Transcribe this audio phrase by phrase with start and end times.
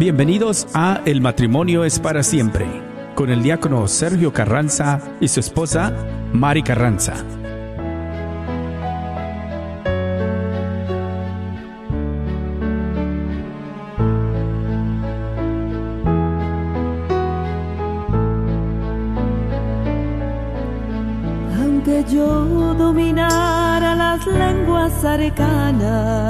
[0.00, 2.64] Bienvenidos a El matrimonio es para siempre,
[3.14, 5.92] con el diácono Sergio Carranza y su esposa
[6.32, 7.16] Mari Carranza.
[21.60, 26.29] Aunque yo dominara las lenguas arcanas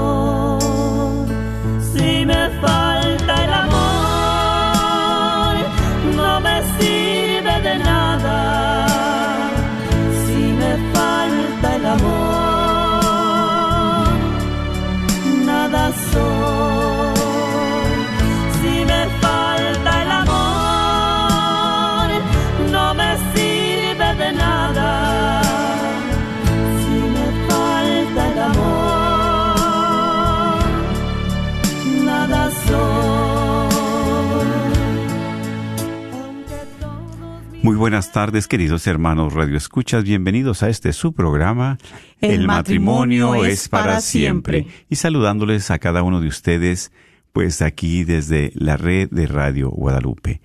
[37.81, 40.03] buenas tardes, queridos hermanos Radio Escuchas.
[40.03, 41.79] Bienvenidos a este su programa.
[42.19, 44.67] El matrimonio es para siempre.
[44.87, 46.91] Y saludándoles a cada uno de ustedes,
[47.33, 50.41] pues aquí desde la red de Radio Guadalupe.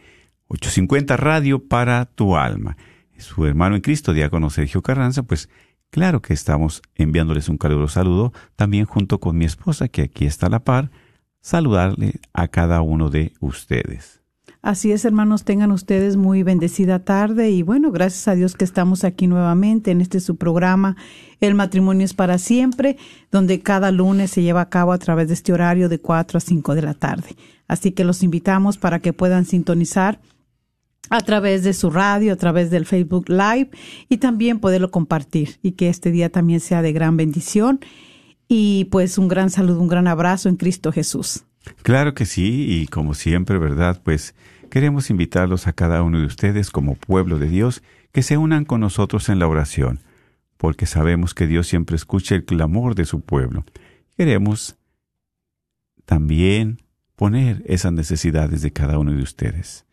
[0.49, 2.79] 850 Radio para tu alma.
[3.19, 5.51] Su hermano en Cristo, diácono Sergio Carranza, pues
[5.91, 10.47] claro que estamos enviándoles un caluroso saludo, también junto con mi esposa, que aquí está
[10.47, 10.91] a la par,
[11.43, 14.23] saludarle a cada uno de ustedes.
[14.67, 19.05] Así es, hermanos, tengan ustedes muy bendecida tarde y bueno, gracias a Dios que estamos
[19.05, 20.97] aquí nuevamente en este su programa
[21.41, 22.97] El matrimonio es para siempre,
[23.31, 26.41] donde cada lunes se lleva a cabo a través de este horario de 4 a
[26.41, 27.37] 5 de la tarde.
[27.69, 30.21] Así que los invitamos para que puedan sintonizar
[31.11, 33.71] a través de su radio, a través del Facebook Live
[34.09, 37.79] y también poderlo compartir y que este día también sea de gran bendición
[38.49, 41.45] y pues un gran saludo, un gran abrazo en Cristo Jesús.
[41.83, 44.01] Claro que sí, y como siempre, ¿verdad?
[44.05, 44.35] Pues
[44.69, 47.83] queremos invitarlos a cada uno de ustedes como pueblo de Dios
[48.13, 50.01] que se unan con nosotros en la oración,
[50.57, 53.65] porque sabemos que Dios siempre escucha el clamor de su pueblo.
[54.17, 54.77] Queremos
[56.05, 56.83] también
[57.17, 59.85] poner esas necesidades de cada uno de ustedes.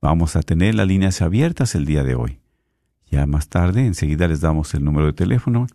[0.00, 2.38] Vamos a tener las líneas abiertas el día de hoy.
[3.10, 5.66] Ya más tarde, enseguida les damos el número de teléfono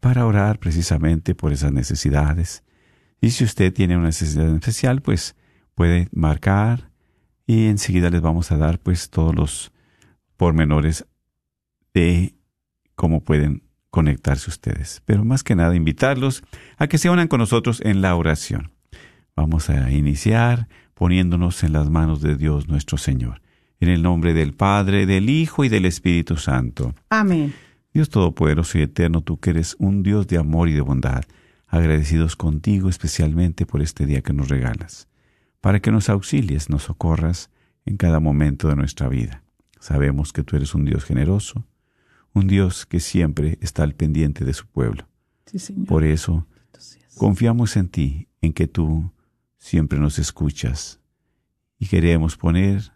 [0.00, 2.62] para orar precisamente por esas necesidades.
[3.20, 5.36] Y si usted tiene una necesidad especial, pues
[5.74, 6.89] puede marcar
[7.50, 9.72] y enseguida les vamos a dar pues todos los
[10.36, 11.04] pormenores
[11.92, 12.36] de
[12.94, 15.02] cómo pueden conectarse ustedes.
[15.04, 16.44] Pero más que nada invitarlos
[16.76, 18.70] a que se unan con nosotros en la oración.
[19.34, 23.42] Vamos a iniciar poniéndonos en las manos de Dios nuestro Señor.
[23.80, 26.94] En el nombre del Padre, del Hijo y del Espíritu Santo.
[27.08, 27.52] Amén.
[27.92, 31.24] Dios Todopoderoso y Eterno, tú que eres un Dios de amor y de bondad,
[31.66, 35.08] agradecidos contigo especialmente por este día que nos regalas,
[35.60, 37.50] para que nos auxilies, nos socorras
[37.84, 39.42] en cada momento de nuestra vida.
[39.78, 41.66] Sabemos que tú eres un Dios generoso,
[42.32, 45.08] un Dios que siempre está al pendiente de su pueblo.
[45.46, 45.86] Sí, Señor.
[45.86, 46.46] Por eso,
[47.16, 49.12] confiamos en ti, en que tú
[49.58, 51.00] siempre nos escuchas
[51.78, 52.92] y queremos poner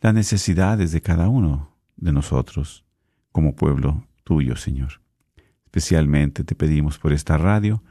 [0.00, 2.84] las necesidades de cada uno de nosotros
[3.32, 5.00] como pueblo tuyo, Señor.
[5.64, 7.82] Especialmente te pedimos por esta radio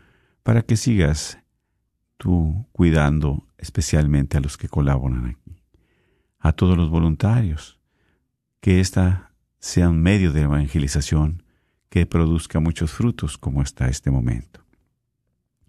[0.41, 1.39] para que sigas
[2.17, 5.61] tú cuidando especialmente a los que colaboran aquí,
[6.39, 7.79] a todos los voluntarios,
[8.59, 11.43] que ésta sea un medio de evangelización
[11.89, 14.61] que produzca muchos frutos como está este momento.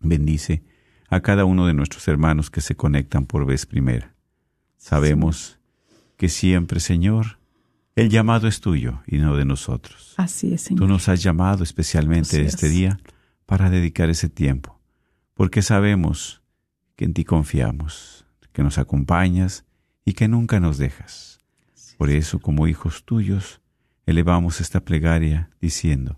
[0.00, 0.65] Bendice
[1.09, 4.15] a cada uno de nuestros hermanos que se conectan por vez primera.
[4.76, 5.59] Sabemos
[6.16, 7.38] que siempre, Señor,
[7.97, 10.15] el llamado es tuyo y no de nosotros.
[10.16, 10.88] Así es, Tú Señor.
[10.88, 12.73] nos has llamado especialmente Así este es.
[12.73, 13.00] día
[13.46, 14.74] para dedicar ese tiempo,
[15.34, 16.42] porque sabemos
[16.96, 19.64] que en ti confiamos, que nos acompañas
[20.04, 21.40] y que nunca nos dejas.
[21.98, 23.60] Por eso, como hijos tuyos,
[24.06, 26.16] elevamos esta plegaria diciendo,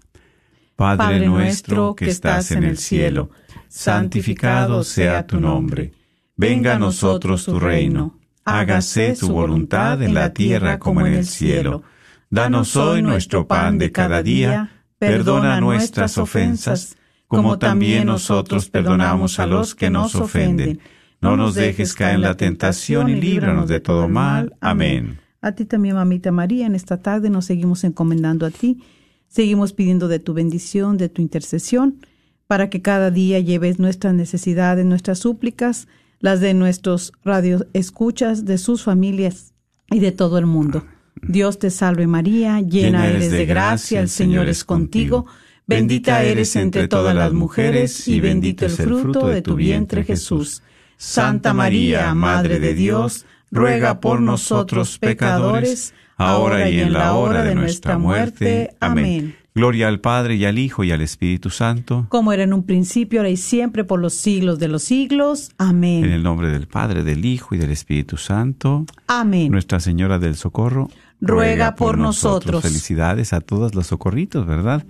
[0.76, 3.30] Padre, nuestro que estás en el cielo,
[3.68, 5.92] santificado sea tu nombre.
[6.36, 8.18] Venga a nosotros tu reino.
[8.44, 11.82] Hágase tu voluntad en la tierra como en el cielo.
[12.28, 14.70] Danos hoy nuestro pan de cada día.
[14.98, 16.96] Perdona nuestras ofensas,
[17.28, 20.80] como también nosotros perdonamos a los que nos ofenden.
[21.20, 24.54] No nos dejes caer en la tentación y líbranos de todo mal.
[24.60, 25.18] Amén.
[25.40, 28.82] A ti también, mamita María, en esta tarde nos seguimos encomendando a ti.
[29.28, 32.00] Seguimos pidiendo de tu bendición, de tu intercesión.
[32.46, 35.88] para que cada día lleves nuestras necesidades, nuestras súplicas,
[36.20, 39.52] las de nuestros radioescuchas, de sus familias
[39.90, 40.84] y de todo el mundo.
[41.22, 45.26] Dios te salve María, llena eres de gracia, el Señor es contigo,
[45.66, 50.62] bendita eres entre todas las mujeres y bendito el fruto de tu vientre Jesús.
[50.96, 57.54] Santa María, Madre de Dios, ruega por nosotros pecadores, ahora y en la hora de
[57.54, 58.74] nuestra muerte.
[58.80, 59.36] Amén.
[59.54, 62.04] Gloria al Padre y al Hijo y al Espíritu Santo.
[62.10, 65.50] Como era en un principio, ahora y siempre, por los siglos de los siglos.
[65.56, 66.04] Amén.
[66.04, 68.84] En el nombre del Padre, del Hijo y del Espíritu Santo.
[69.06, 69.50] Amén.
[69.50, 70.90] Nuestra Señora del Socorro.
[71.22, 72.62] Ruega por nosotros.
[72.62, 74.84] Felicidades a todos los socorritos, ¿verdad?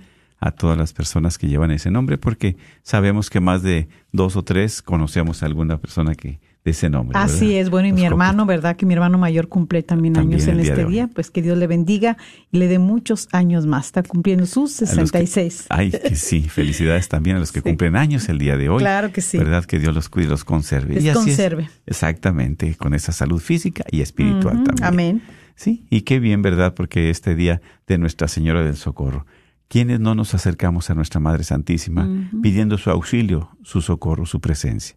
[0.47, 4.45] A todas las personas que llevan ese nombre, porque sabemos que más de dos o
[4.45, 7.17] tres conocemos a alguna persona que de ese nombre.
[7.17, 8.77] Así es, bueno, y mi hermano, ¿verdad?
[8.77, 12.17] Que mi hermano mayor cumple también, años en este día, pues que Dios le bendiga
[12.51, 13.87] y le dé muchos años más.
[13.87, 15.67] Está cumpliendo sus 66.
[15.69, 18.81] ay, que sí, felicidades también a los que cumplen años el día de hoy.
[18.81, 19.39] Claro que sí.
[19.39, 19.65] ¿Verdad?
[19.65, 21.01] Que Dios los cuide y los conserve.
[21.01, 21.71] Les conserve.
[21.87, 24.85] exactamente, con esa salud física y espiritual también.
[24.85, 25.23] Amén.
[25.55, 26.75] Sí, y qué bien, ¿verdad?
[26.75, 29.25] Porque este día de Nuestra Señora del Socorro,
[29.69, 34.97] quienes no nos acercamos a nuestra Madre Santísima pidiendo su auxilio, su socorro, su presencia?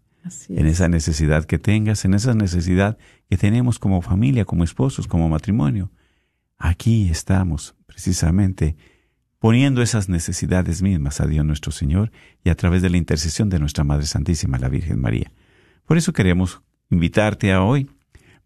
[0.49, 2.97] en esa necesidad que tengas, en esa necesidad
[3.29, 5.91] que tenemos como familia, como esposos, como matrimonio.
[6.57, 8.75] Aquí estamos precisamente
[9.39, 12.11] poniendo esas necesidades mismas a Dios nuestro Señor
[12.43, 15.31] y a través de la intercesión de nuestra Madre Santísima, la Virgen María.
[15.85, 17.89] Por eso queremos invitarte a hoy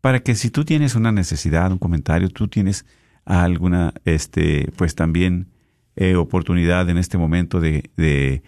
[0.01, 2.85] para que si tú tienes una necesidad, un comentario, tú tienes
[3.25, 5.47] alguna, este, pues también
[5.95, 8.43] eh, oportunidad en este momento de, de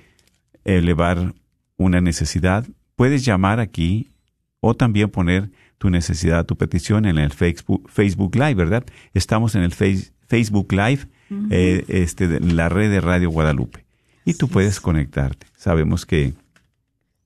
[0.63, 1.33] elevar
[1.77, 2.65] una necesidad,
[2.95, 4.09] Puedes llamar aquí
[4.62, 8.86] o también poner tu necesidad, tu petición en el Facebook, Facebook Live, ¿verdad?
[9.13, 11.07] Estamos en el Facebook Live,
[11.51, 13.86] eh, este, en la red de Radio Guadalupe.
[14.24, 15.47] Y tú puedes conectarte.
[15.57, 16.33] Sabemos que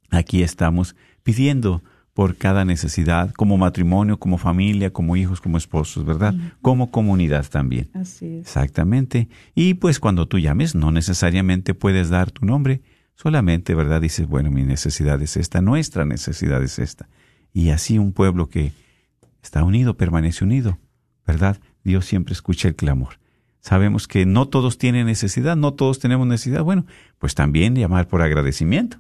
[0.10, 1.84] aquí estamos pidiendo
[2.20, 6.36] por cada necesidad, como matrimonio, como familia, como hijos, como esposos, ¿verdad?
[6.62, 7.90] Como comunidad también.
[7.94, 8.42] Así es.
[8.42, 9.30] Exactamente.
[9.56, 12.82] Y pues cuando tú llames, no necesariamente puedes dar tu nombre,
[13.16, 14.02] Solamente, ¿verdad?
[14.02, 17.08] Dices, bueno, mi necesidad es esta, nuestra necesidad es esta.
[17.54, 18.74] Y así un pueblo que
[19.42, 20.78] está unido, permanece unido,
[21.26, 21.58] ¿verdad?
[21.86, 23.20] Dios siempre escucha el clamor.
[23.62, 26.64] Sabemos que no todos tienen necesidad, no todos tenemos necesidad.
[26.64, 26.86] Bueno,
[27.18, 29.00] pues también llamar por agradecimiento.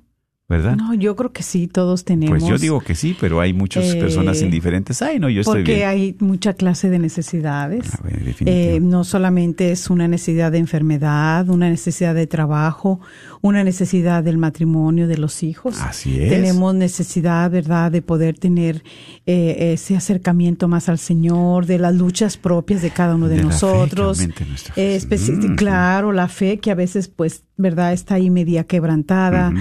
[0.49, 0.75] ¿Verdad?
[0.75, 2.39] No, yo creo que sí, todos tenemos.
[2.39, 4.99] Pues yo digo que sí, pero hay muchas eh, personas indiferentes.
[5.03, 5.77] Ay, no, yo estoy bien.
[5.77, 7.93] Porque hay mucha clase de necesidades.
[7.93, 8.09] Ah,
[8.45, 12.99] eh, no solamente es una necesidad de enfermedad, una necesidad de trabajo,
[13.41, 15.79] una necesidad del matrimonio, de los hijos.
[15.81, 16.29] Así es.
[16.29, 18.83] Tenemos necesidad, ¿verdad?, de poder tener
[19.27, 24.27] eh, ese acercamiento más al Señor, de las luchas propias de cada uno de, nosotros.
[24.27, 29.53] Mm, claro, la fe que a veces, pues, ¿verdad?, está ahí media quebrantada,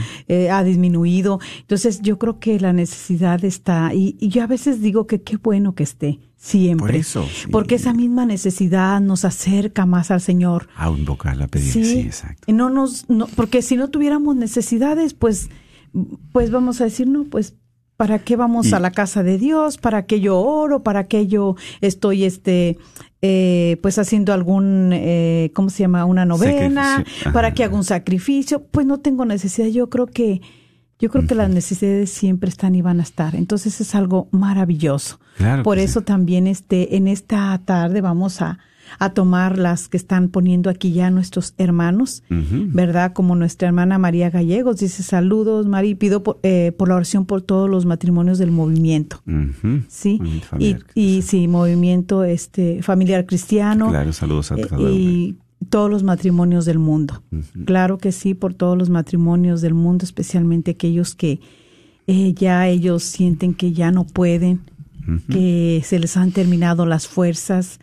[0.51, 1.41] ha disminuido.
[1.61, 5.37] Entonces yo creo que la necesidad está, y, y yo a veces digo que qué
[5.37, 7.03] bueno que esté, siempre.
[7.51, 10.69] Porque esa misma necesidad nos acerca más al Señor.
[10.77, 12.51] A invocarla, a pedir, sí, exacto.
[12.53, 15.51] No nos, no, porque si no tuviéramos necesidades, pues,
[16.33, 17.57] pues vamos a decir, no, pues
[17.99, 19.77] ¿Para qué vamos a la casa de Dios?
[19.77, 20.85] ¿Para qué yo oro?
[20.85, 22.79] ¿Para qué yo estoy, este,
[23.21, 26.05] eh, pues haciendo algún, eh, ¿cómo se llama?
[26.05, 27.05] Una novena.
[27.33, 28.63] ¿Para qué hago un sacrificio?
[28.63, 29.69] Pues no tengo necesidad.
[29.69, 30.41] Yo creo que,
[30.99, 33.35] yo creo que las necesidades siempre están y van a estar.
[33.35, 35.19] Entonces es algo maravilloso.
[35.65, 38.59] Por eso también este, en esta tarde vamos a,
[38.99, 43.13] a tomar las que están poniendo aquí ya nuestros hermanos, ¿verdad?
[43.13, 47.43] Como nuestra hermana María Gallegos dice saludos, María, pido por, eh, por la oración por
[47.43, 49.23] todos los matrimonios del movimiento,
[49.89, 50.21] ¿sí?
[50.59, 53.89] Y, y sí, movimiento este familiar cristiano.
[53.91, 55.37] Claro, saludos a eh, Y
[55.69, 57.23] todos los matrimonios del mundo.
[57.65, 61.41] Claro que sí, por todos los matrimonios del mundo, especialmente aquellos que
[62.07, 64.61] eh, ya ellos sienten que ya no pueden,
[65.31, 67.81] que se les han terminado las fuerzas,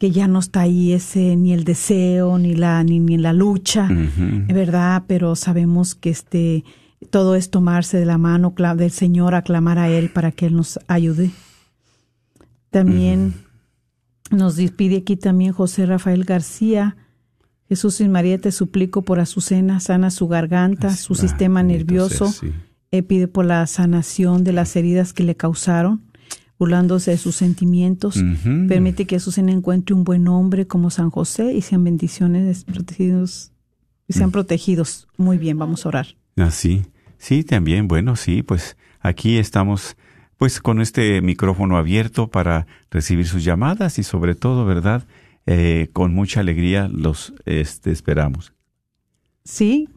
[0.00, 3.86] que ya no está ahí ese ni el deseo ni la ni, ni la lucha,
[4.48, 5.04] ¿verdad?
[5.06, 6.64] Pero sabemos que este
[7.10, 10.80] todo es tomarse de la mano del Señor, aclamar a él para que él nos
[10.88, 11.32] ayude.
[12.70, 13.34] También
[14.30, 16.96] nos pide aquí también José Rafael García.
[17.68, 22.32] Jesús y María, te suplico por Azucena, sana su garganta, su sistema nervioso.
[22.90, 26.09] Eh, pide por la sanación de las heridas que le causaron
[26.60, 28.22] burlándose de sus sentimientos.
[28.68, 33.50] Permite que Jesús encuentre un buen hombre como San José y sean bendiciones protegidos
[34.06, 34.32] y sean mm.
[34.32, 35.08] protegidos.
[35.16, 36.06] Muy bien, vamos a orar.
[36.36, 39.96] Así, ah, sí, también, bueno, sí, pues aquí estamos
[40.36, 45.06] pues con este micrófono abierto para recibir sus llamadas y sobre todo, ¿verdad?
[45.46, 48.52] Eh, con mucha alegría los este, esperamos.
[49.44, 49.88] Sí.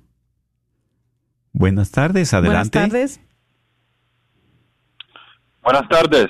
[1.52, 2.80] Buenas tardes, adelante.
[2.80, 3.20] Buenas tardes.
[5.62, 6.30] Buenas tardes.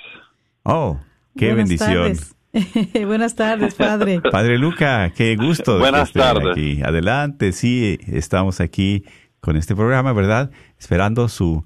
[0.64, 1.00] Oh,
[1.38, 1.94] qué Buenas bendición.
[2.14, 2.36] tardes.
[3.08, 4.22] Buenas tardes, padre.
[4.22, 5.74] Padre Luca, qué gusto.
[5.74, 6.52] de Buenas tardes.
[6.52, 6.82] Aquí.
[6.84, 9.04] Adelante, sí, estamos aquí
[9.40, 10.52] con este programa, ¿verdad?
[10.80, 11.66] Esperando su,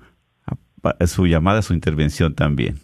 [1.06, 2.80] su llamada, su intervención también.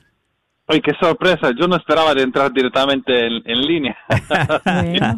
[0.67, 1.51] Ay, qué sorpresa.
[1.59, 3.97] Yo no esperaba de entrar directamente en, en línea.
[4.65, 5.17] Bueno,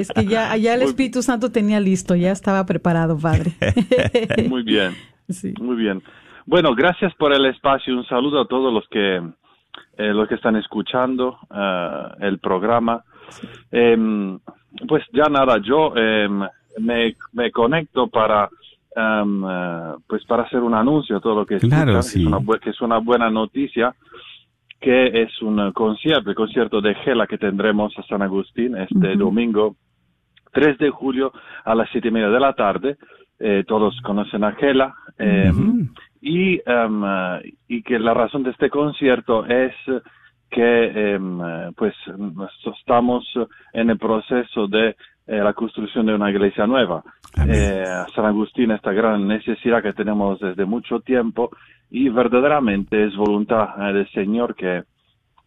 [0.00, 3.52] es que ya, ya el Espíritu Santo tenía listo, ya estaba preparado, padre.
[4.48, 4.94] Muy bien,
[5.28, 5.52] Sí.
[5.60, 6.02] muy bien.
[6.46, 7.94] Bueno, gracias por el espacio.
[7.96, 9.20] Un saludo a todos los que
[9.98, 13.02] eh, los que están escuchando eh, el programa.
[13.70, 14.38] Em,
[14.88, 16.40] pues ya nada, yo em,
[16.78, 18.48] me, me conecto para
[18.96, 22.22] em, eh, pues para hacer un anuncio todo lo que Claro, escuchan, sí.
[22.22, 23.94] es una, que es una buena noticia
[24.80, 29.16] que es un eh, concierto, el concierto de Gela que tendremos a San Agustín este
[29.16, 29.74] domingo
[30.52, 31.32] 3 de julio
[31.64, 32.96] a las siete y media de la tarde.
[33.40, 34.94] Eh, todos conocen a Gela.
[35.18, 35.52] eh,
[36.20, 36.60] y,
[37.68, 39.74] y que la razón de este concierto es
[40.50, 41.94] que em, eh, pues
[42.78, 43.24] estamos
[43.72, 44.96] en el proceso de
[45.26, 47.02] eh, la construcción de una iglesia nueva.
[47.46, 47.84] Eh,
[48.14, 51.50] San Agustín, esta gran necesidad que tenemos desde mucho tiempo
[51.90, 54.84] y verdaderamente es voluntad del Señor que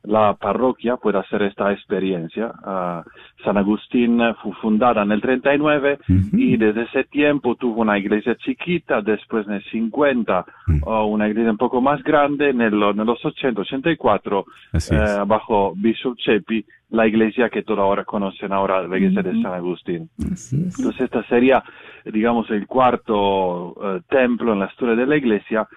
[0.03, 2.51] la parroquia pueda hacer esta experiencia.
[2.63, 3.03] Ah,
[3.43, 6.37] San Agustín fue fundada en el 39 Ujú.
[6.37, 10.83] y desde ese tiempo tuvo una iglesia chiquita, después en el 50 Mm.
[10.87, 15.01] una iglesia un poco más grande, en, el, en los 80, 84 Así es.
[15.01, 19.53] eh, bajo Bishop Chepi, la iglesia que todos ahora conocen ahora, la iglesia de San
[19.53, 20.09] Agustín.
[20.19, 21.63] Entonces esta sería,
[22.05, 25.67] digamos, el cuarto eh, templo en la historia de la iglesia.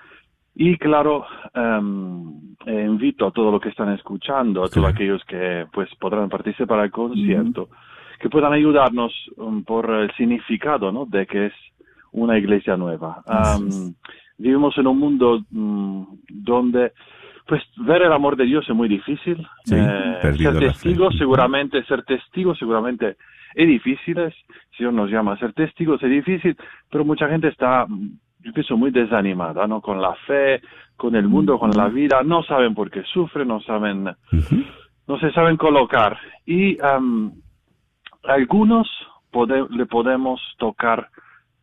[0.56, 4.92] Y claro, eh, invito a todos los que están escuchando, a todos Sí.
[4.94, 7.68] aquellos que pues podrán participar al concierto,
[8.20, 11.06] que puedan ayudarnos um, por el significado, ¿no?
[11.06, 11.52] De que es
[12.12, 13.22] una iglesia nueva.
[13.58, 13.92] Es.
[14.38, 16.92] vivimos en un mundo mm, donde
[17.46, 19.36] pues ver el amor de Dios es muy difícil.
[19.64, 23.16] Sí, Eh, ser testigo seguramente, ser testigo seguramente
[23.54, 24.16] es difícil.
[24.70, 26.56] Si Dios nos llama a ser testigos es difícil,
[26.90, 27.86] pero mucha gente está,
[28.44, 29.80] yo pienso, muy desanimada, ¿no?
[29.80, 30.60] Con la fe,
[30.96, 32.22] con el mundo, con la vida.
[32.22, 34.04] No saben por qué sufren, no saben
[35.06, 36.16] no se saben colocar.
[36.46, 37.32] Y am,
[38.24, 38.88] algunos
[39.32, 41.08] pode- le podemos tocar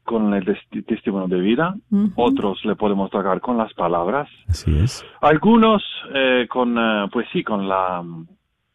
[0.04, 1.76] con el testi- testimonio de vida,
[2.16, 5.06] otros le podemos tocar con las palabras, Así es.
[5.22, 5.84] algunos
[6.14, 8.04] eh, con, eh, pues sí, con la,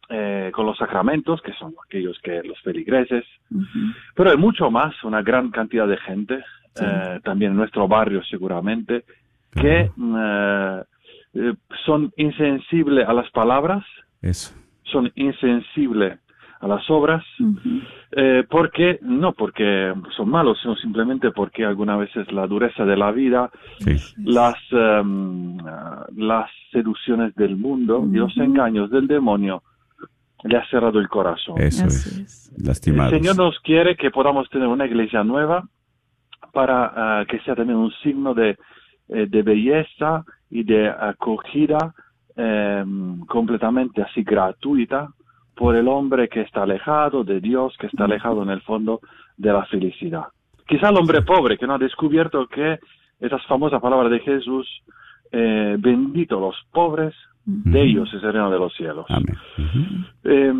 [0.09, 3.25] eh, con los sacramentos, que son aquellos que los feligreses,
[4.15, 6.43] pero hay mucho más, una gran cantidad de gente,
[6.77, 6.85] Sí.
[6.87, 9.03] eh, también en nuestro barrio seguramente,
[9.51, 10.83] que eh,
[11.33, 11.53] eh,
[11.85, 13.83] son insensibles a las palabras,
[14.21, 14.53] Eso.
[14.83, 16.19] son insensibles
[16.59, 17.23] a las obras,
[18.11, 23.11] eh, porque no porque son malos, sino simplemente porque algunas veces la dureza de la
[23.11, 23.95] vida, Sí.
[24.25, 25.57] las em,
[26.15, 29.61] las seducciones del mundo y los engaños del demonio
[30.43, 31.55] le ha cerrado el corazón.
[31.59, 32.07] Eso es.
[32.07, 32.53] es.
[32.63, 33.13] Lastimados.
[33.13, 35.63] El Señor nos quiere que podamos tener una iglesia nueva
[36.57, 38.57] para ah, que sea también un signo de,
[39.09, 41.93] eh, de belleza y de acogida
[42.35, 45.07] em, completamente así gratuita
[45.55, 49.01] por el hombre que está alejado de Dios, que está alejado en el fondo
[49.37, 50.29] de la felicidad.
[50.67, 52.79] Quizá el hombre pobre que no ha descubierto que
[53.19, 54.67] esas famosas palabras de Jesús,
[55.31, 57.13] eh, bendito los pobres,
[57.49, 59.05] de ellos es el reino de los cielos.
[59.09, 59.37] Amén.
[60.23, 60.53] Eh,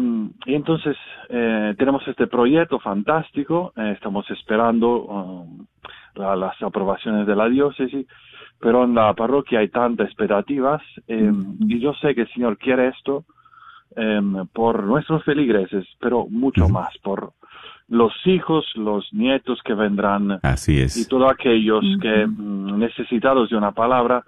[0.46, 0.96] y entonces
[1.30, 5.66] eh, tenemos este proyecto fantástico, eh, estamos esperando um,
[6.16, 8.08] la- las aprobaciones de la diócesis,
[8.60, 11.32] pero en la parroquia hay tantas expectativas eh,
[11.68, 13.26] y yo sé que el Señor quiere esto
[13.98, 14.22] eh,
[14.54, 17.34] por nuestros feligreses, pero mucho más por
[17.90, 21.08] los hijos, los nietos que vendrán Así y es.
[21.10, 24.24] todos aquellos que mm, necesitados de una palabra,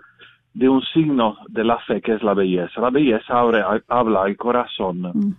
[0.53, 2.81] de un signo de la fe que es la belleza.
[2.81, 5.35] La belleza abre- habla al corazón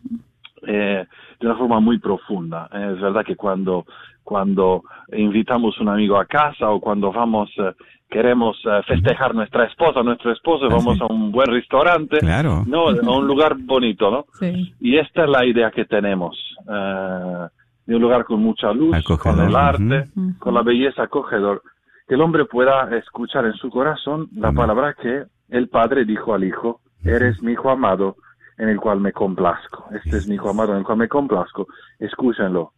[0.67, 1.05] eh,
[1.41, 2.69] de una forma muy profunda.
[2.73, 3.85] Eh, es verdad que cuando,
[4.23, 7.73] cuando invitamos un amigo a casa o cuando vamos, eh,
[8.09, 11.03] queremos eh, festejar nuestra esposa, nuestro esposo, Ah, vamos sí.
[11.03, 12.65] a un buen restaurante, Claro.
[12.67, 14.25] no, a un lugar bonito, ¿no?
[14.39, 14.75] Sí.
[14.81, 16.37] Y esta es la idea que tenemos,
[16.69, 17.47] eh,
[17.87, 20.05] de un lugar con mucha luz, Acogedor, con el arte,
[20.39, 21.63] con la belleza acogedor,
[22.11, 24.57] que el hombre pueda escuchar en su corazón la Amén.
[24.57, 28.17] palabra que el Padre dijo al Hijo, eres mi Hijo amado
[28.59, 29.87] en el cual me complazco.
[29.93, 31.69] Este es mi Hijo amado en el cual me complazco,
[32.01, 32.73] escúchenlo.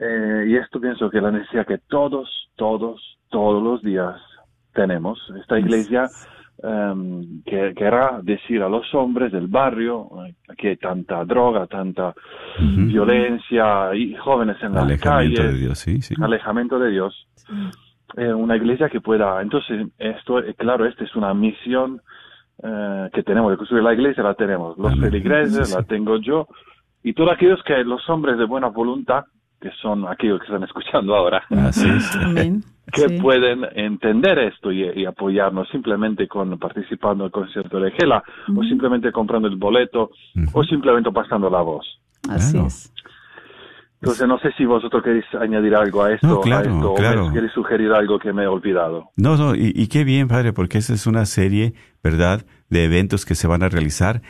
[0.00, 4.16] Eh, y esto pienso que la necesidad que todos, todos, todos los días
[4.74, 5.20] tenemos.
[5.40, 6.08] Esta iglesia
[6.60, 12.12] em, que querrá decir a los hombres del barrio eh, que hay tanta droga, tanta
[12.58, 16.16] violencia y jóvenes en las Alejamiento calles, de Dios, sí, sí.
[16.20, 17.28] alejamiento de Dios.
[17.36, 17.54] Sí.
[18.16, 22.00] Eh, una iglesia que pueda, entonces, esto, eh, claro, esta es una misión
[22.62, 25.10] eh, que tenemos de construir la iglesia, la tenemos los Amén.
[25.10, 26.46] feligreses, Sí, la tengo yo,
[27.02, 29.24] y todos aquellos que, los hombres de buena voluntad,
[29.60, 32.16] que son aquellos que están escuchando ahora, Así es.
[32.24, 32.62] Amén.
[32.92, 33.20] que Sí.
[33.20, 38.22] pueden entender esto y, y apoyarnos simplemente con participando en el concierto de Gela,
[38.56, 40.10] o simplemente comprando el boleto,
[40.52, 41.86] o simplemente pasando la voz.
[42.30, 42.66] Así Claro.
[42.68, 42.92] es.
[44.00, 47.26] Entonces, no sé si vosotros queréis añadir algo a esto, No, claro, a esto claro.
[47.26, 49.10] o queréis sugerir algo que me he olvidado.
[49.16, 53.26] No, no, y, y qué bien, padre, porque esa es una serie, ¿verdad?, de eventos
[53.26, 54.22] que se van a realizar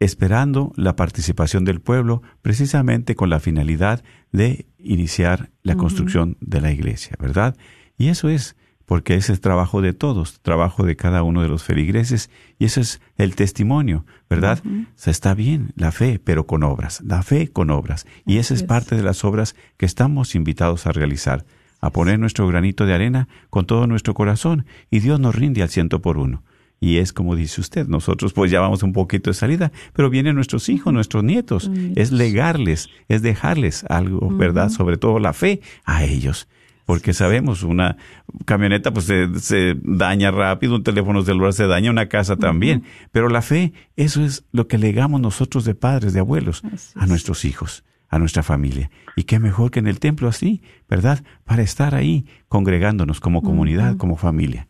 [0.00, 4.02] esperando la participación del pueblo, precisamente con la finalidad
[4.32, 7.56] de iniciar la construcción de la iglesia, ¿verdad?
[7.96, 11.62] Y eso es, porque ese es trabajo de todos, trabajo de cada uno de los
[11.62, 14.62] feligreses, y eso es el testimonio, ¿verdad?
[14.64, 18.54] O sea, está bien la fe, pero con obras, la fe con obras, y esa
[18.54, 18.62] es.
[18.62, 21.44] parte de las obras que estamos invitados a realizar,
[21.80, 25.68] a poner nuestro granito de arena con todo nuestro corazón, y Dios nos rinde al
[25.68, 26.42] ciento por uno.
[26.80, 30.34] Y es como dice usted, nosotros pues ya vamos un poquito de salida, pero vienen
[30.34, 31.70] nuestros hijos, nuestros nietos.
[31.94, 34.68] Es legarles, es dejarles algo, ¿verdad?
[34.68, 36.46] Sobre todo la fe a ellos.
[36.84, 37.96] Porque sabemos, una
[38.44, 42.84] camioneta pues se, se daña rápido, un teléfono celular se daña, una casa también.
[43.10, 46.94] Pero la fe, eso es lo que legamos nosotros de padres, de abuelos, a es.
[47.08, 48.90] nuestros hijos, a nuestra familia.
[49.16, 51.24] Y qué mejor que en el templo así, ¿verdad?
[51.44, 54.68] Para estar ahí congregándonos como comunidad, como familia.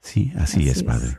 [0.00, 0.82] Sí, así, Así es, es.
[0.82, 1.18] Padre.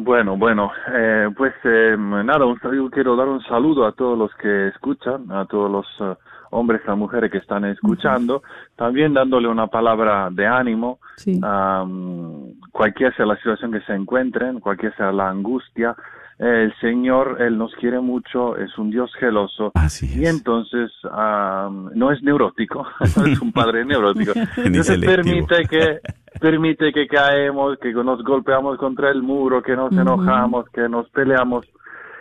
[0.00, 4.32] Bueno, bueno, eh, pues eh, nada, un, yo quiero dar un saludo a todos los
[4.36, 6.16] que escuchan, a todos los eh,
[6.50, 8.42] hombres y mujeres que están escuchando,
[8.76, 11.40] también dándole una palabra de ánimo, Sí.
[11.42, 15.94] am, cualquier sea la situación que se encuentren, cualquier sea la angustia,
[16.38, 19.72] el Señor, Él nos quiere mucho, es un Dios celoso.
[19.74, 20.30] Así Y es.
[20.30, 22.86] entonces am, no es neurótico,
[23.16, 24.32] no es un padre neurótico.
[24.56, 25.98] Entonces permite que
[26.40, 31.66] permite que caemos, que nos golpeamos contra el muro, que nos enojamos, que nos peleamos,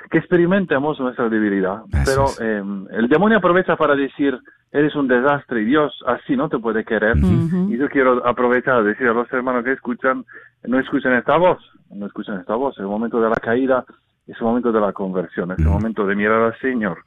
[0.09, 1.83] que experimentemos nuestra debilidad.
[1.91, 4.37] Así Pero em, el demonio aprovecha para decir,
[4.71, 7.17] eres un desastre y Dios así no te puede querer.
[7.17, 7.71] Ujú.
[7.71, 10.25] Y yo quiero aprovechar a decir a los hermanos que escuchan,
[10.65, 12.77] no escuchen esta voz, no escuchen esta voz.
[12.79, 13.85] El momento de la caída
[14.27, 16.97] es el momento de la conversión, es el momento de mirar al Señor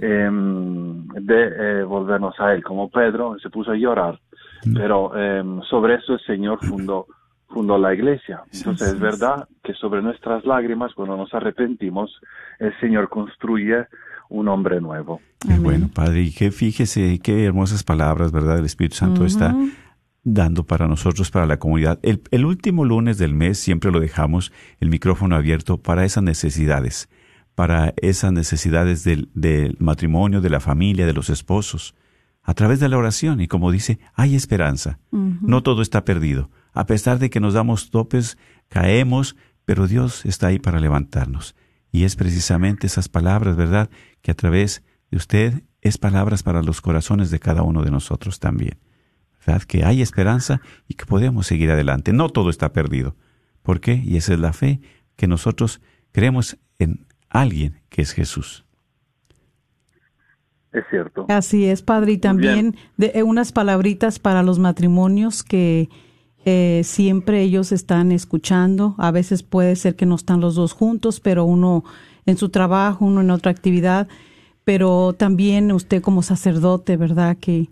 [0.00, 4.18] em, de eh, volvernos a Él, como Pedro se puso a llorar,
[4.72, 7.06] pero em, sobre eso el Señor fundó,
[7.52, 8.42] fundó la iglesia.
[8.52, 12.10] Entonces sí, es verdad que sobre nuestras lágrimas, cuando nos arrepentimos,
[12.58, 13.86] el Señor construye
[14.28, 15.20] un hombre nuevo.
[15.60, 16.22] Bueno, Padre.
[16.22, 18.58] Y que fíjese qué hermosas palabras, ¿verdad?
[18.58, 19.54] El Espíritu Santo está
[20.24, 21.98] dando para nosotros, para la comunidad.
[22.02, 27.08] El, el último lunes del mes siempre lo dejamos el micrófono abierto para esas necesidades,
[27.54, 31.94] para esas necesidades del, del matrimonio, de la familia, de los esposos,
[32.42, 33.40] a través de la oración.
[33.40, 34.98] Y como dice, hay esperanza.
[35.10, 36.50] No todo está perdido.
[36.72, 41.54] A pesar de que nos damos topes, caemos, pero Dios está ahí para levantarnos.
[41.90, 43.90] Y es precisamente esas palabras, ¿verdad?,
[44.22, 48.40] que a través de usted es palabras para los corazones de cada uno de nosotros
[48.40, 48.78] también.
[49.44, 49.62] ¿Verdad?
[49.62, 52.12] Que hay esperanza y que podemos seguir adelante.
[52.12, 53.16] No todo está perdido.
[53.62, 54.00] ¿Por qué?
[54.04, 54.80] Y esa es la fe,
[55.16, 55.80] que nosotros
[56.12, 58.64] creemos en alguien que es Jesús.
[60.72, 61.26] Es cierto.
[61.28, 62.12] Así es, padre.
[62.12, 65.90] Y también de, eh, unas palabritas para los matrimonios que
[66.44, 68.94] eh, siempre ellos están escuchando.
[68.98, 71.84] A veces puede ser que no están los dos juntos, pero uno
[72.26, 74.08] en su trabajo, uno en otra actividad.
[74.64, 77.36] Pero también usted como sacerdote, ¿verdad?
[77.36, 77.68] Que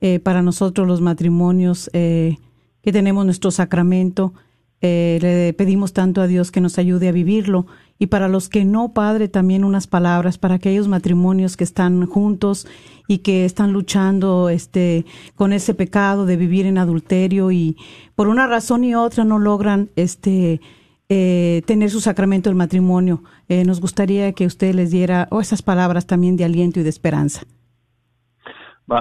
[0.00, 2.36] eh, para nosotros los matrimonios eh,
[2.82, 4.32] que tenemos nuestro sacramento,
[4.80, 7.66] eh, le pedimos tanto a Dios que nos ayude a vivirlo.
[7.98, 12.66] Y para los que no, Padre, también unas palabras para aquellos matrimonios que están juntos
[13.08, 17.76] y que están luchando este, con ese pecado de vivir en adulterio y
[18.14, 20.60] por una razón y otra no logran este,
[21.08, 23.22] eh, tener su sacramento del matrimonio.
[23.48, 26.90] Eh, nos gustaría que usted les diera oh, esas palabras también de aliento y de
[26.90, 27.42] esperanza.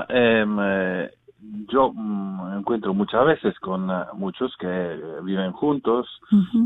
[0.10, 1.10] Em, eh,
[1.70, 6.08] yo mm, encuentro muchas veces con eh, muchos que eh, viven juntos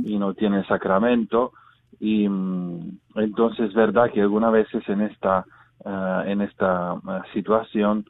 [0.04, 1.52] y no tienen sacramento
[2.00, 5.46] y mm, entonces es verdad que algunas veces en esta
[5.86, 6.96] eh, en esta
[7.34, 8.06] situación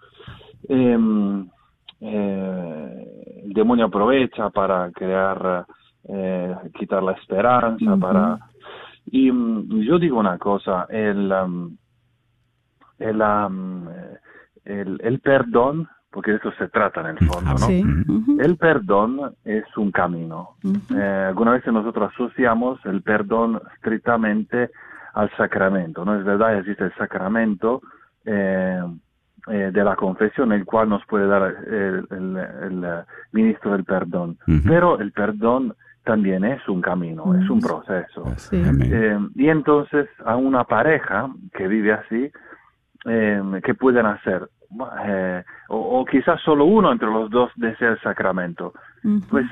[0.67, 1.49] em,
[1.99, 5.65] eh, el demonio aprovecha para crear
[6.07, 8.39] eh, quitar la esperanza para
[9.05, 11.77] y mm, yo digo una cosa el am,
[12.99, 14.17] el, eh,
[14.65, 17.83] el el perdón porque de eso se trata en el fondo no Sí.
[18.39, 20.49] El perdón es un camino.
[20.63, 20.97] Ujú.
[20.97, 24.69] Eh, algunas veces nosotros asociamos el perdón estrictamente
[25.13, 26.03] al sacramento.
[26.05, 27.81] No es verdad, existe el sacramento,
[28.25, 28.81] eh,
[29.47, 34.37] eh, de la confesión, el cual nos puede dar el, el- el, ministro del perdón.
[34.47, 34.59] Ujú.
[34.67, 38.25] Pero el perdón también es un camino, es un proceso.
[38.51, 38.89] Amén.
[38.93, 42.31] Eh, y entonces a una pareja que vive así,
[43.05, 44.47] eh, ¿qué pueden hacer?
[45.05, 48.73] Eh, o, o quizás solo uno entre los dos desea el sacramento.
[49.03, 49.19] Ujú.
[49.29, 49.45] Pues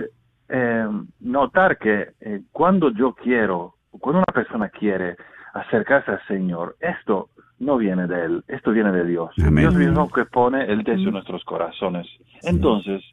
[0.50, 0.88] eh,
[1.20, 5.18] notar que eh, cuando yo quiero, cuando una persona quiere
[5.54, 7.30] acercarse al Señor, esto
[7.60, 9.32] no viene de Él, esto viene de Dios.
[9.40, 9.56] Amén.
[9.58, 12.08] Dios mismo que pone el deseo en nuestros corazones.
[12.44, 13.04] Entonces,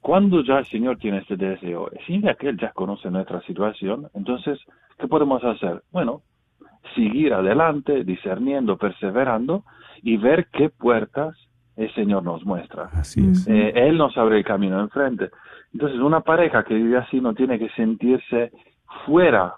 [0.00, 4.58] cuando ya el Señor tiene este deseo, significa que Él ya conoce nuestra situación, entonces,
[4.98, 5.82] ¿qué podemos hacer?
[5.92, 6.22] Bueno,
[6.94, 9.64] seguir adelante, discerniendo, perseverando
[10.02, 11.36] y ver qué puertas
[11.76, 12.88] el Señor nos muestra.
[12.92, 13.46] Así es.
[13.48, 15.30] Eh, él nos abre el camino enfrente.
[15.72, 18.52] Entonces, una pareja que vive así no tiene que sentirse
[19.06, 19.54] fuera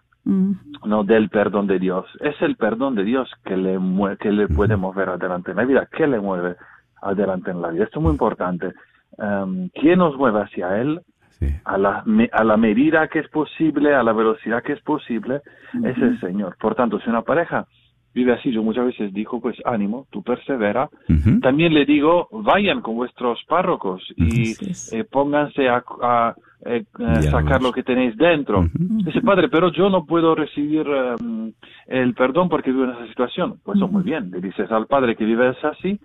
[0.87, 2.07] no del perdón de Dios.
[2.20, 5.64] Es el perdón de Dios que le, mue- que le puede mover adelante en la
[5.64, 6.57] vida, que le mueve
[7.03, 7.85] adelante en la vida.
[7.85, 8.72] Esto es muy importante.
[9.18, 11.00] Um, ¿Quién nos mueve hacia Él?
[11.29, 11.48] Sí.
[11.64, 15.42] A la, me- a la medida que es posible, a la velocidad que es posible,
[15.85, 16.57] es el Señor.
[16.59, 17.66] Por tanto, si una pareja
[18.14, 21.40] vive así, yo muchas veces digo, pues ánimo, tú persevera, Ujú.
[21.40, 24.53] también le digo, vayan con vuestros párrocos y
[24.92, 26.85] eh, pónganse a, a, eh,
[27.31, 28.61] sacar lo que tenéis dentro.
[28.61, 29.05] Ujú.
[29.05, 31.53] Dice, padre, pero yo no puedo recibir em,
[31.87, 33.59] el perdón porque vivo en esa situación.
[33.64, 34.31] Pues eso, muy bien.
[34.31, 35.98] Le dices al padre que vives así,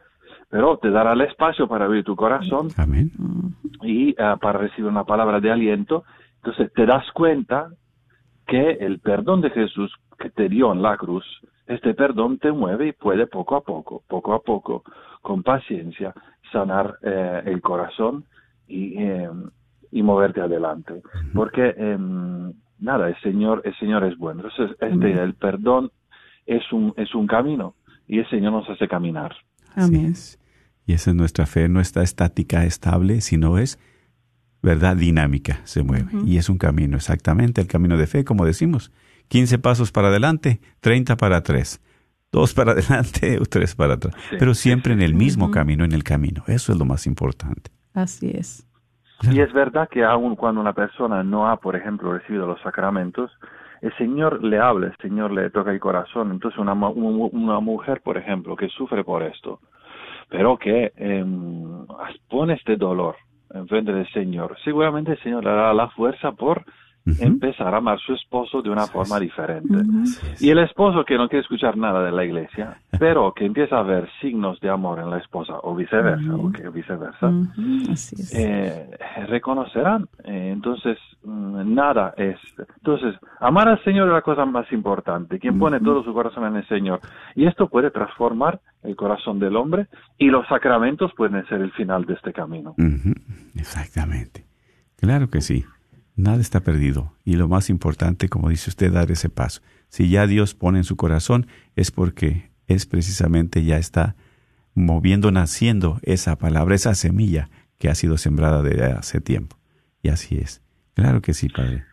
[0.50, 3.12] pero te dará el espacio para abrir tu corazón Amén.
[3.84, 6.04] y eh, para recibir una palabra de aliento.
[6.38, 7.70] Entonces te das cuenta
[8.48, 11.24] que el perdón de Jesús que te dio en la cruz,
[11.70, 14.84] este perdón te mueve y puede poco a poco, poco a poco,
[15.22, 16.14] con paciencia,
[16.52, 18.26] sanar eh, el corazón
[18.68, 19.30] y, eh,
[19.92, 21.04] y moverte adelante.
[21.34, 24.42] Porque em, nada, el Señor, el Señor es bueno.
[24.44, 25.92] Entonces, este, el perdón
[26.48, 27.76] es un, es un camino
[28.08, 29.36] y el Señor nos hace caminar.
[29.76, 30.12] Así Amén.
[30.14, 30.40] es.
[30.88, 33.78] Y esa es nuestra fe, no está estática, estable, sino es,
[34.64, 34.98] ¿verdad?
[34.98, 36.10] Dinámica, se mueve.
[36.26, 38.92] Y es un camino, exactamente, el camino de fe, como decimos.
[39.30, 41.82] 15 pasos para adelante, 30 para atrás.
[42.32, 44.14] Dos para adelante o tres para atrás.
[44.30, 46.44] Sí, Pero siempre en el mismo camino, en el camino.
[46.48, 47.72] Eso es lo más importante.
[47.94, 48.66] Así es.
[49.24, 53.32] Y es verdad que aun cuando una persona no ha, por ejemplo, recibido los sacramentos,
[53.82, 56.32] el Señor le habla, el Señor le toca el corazón.
[56.32, 59.60] Entonces una, una mujer, por ejemplo, que sufre por esto,
[60.30, 61.86] pero que em,
[62.30, 63.16] pone este dolor
[63.54, 66.64] en frente del Señor, seguramente el Señor le dará la fuerza por
[67.06, 67.24] Ujú.
[67.24, 69.76] empezar a amar a su esposo de una forma diferente.
[70.04, 70.42] Así es.
[70.42, 73.84] Y el esposo que no quiere escuchar nada de la iglesia, pero que empieza a
[73.84, 77.92] ver signos de amor en la esposa o viceversa, o que viceversa, Ujú.
[77.92, 78.34] Así es.
[78.36, 78.90] eh,
[79.28, 80.08] reconocerán.
[80.26, 82.38] Eh, entonces, mm, nada es.
[82.78, 85.40] Entonces, amar al Señor es la cosa más importante.
[85.40, 87.00] Quien pone todo su corazón en el Señor.
[87.36, 92.06] Y esto puede transformar el corazón del hombre y los sacramentos pueden ser el final
[92.06, 92.76] de este camino.
[93.56, 94.46] Exactamente.
[94.98, 95.66] Claro que sí.
[96.20, 97.14] Nada está perdido.
[97.24, 99.62] Y lo más importante, como dice usted, dar ese paso.
[99.88, 104.16] Si ya Dios pone en su corazón, es porque es precisamente ya está
[104.76, 109.56] moviendo, naciendo esa palabra, esa semilla que ha sido sembrada desde hace tiempo.
[110.04, 110.62] Y así es.
[110.94, 111.86] Claro que sí, Padre.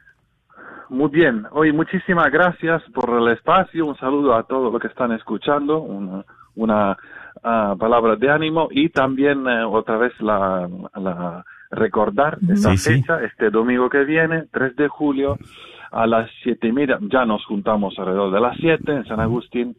[0.91, 1.47] Muy bien.
[1.53, 3.87] Hoy muchísimas gracias por el espacio.
[3.87, 5.79] Un saludo a todos los que están escuchando.
[5.79, 6.25] Una,
[6.57, 6.97] una
[7.45, 12.91] ah, palabra de ánimo y también eh, otra vez la, la recordar Sí, sí.
[12.95, 15.39] fecha, este domingo que viene, 3 de julio,
[15.93, 16.99] a las siete y media.
[17.13, 19.77] Ya nos juntamos alrededor de las 7 en San Agustín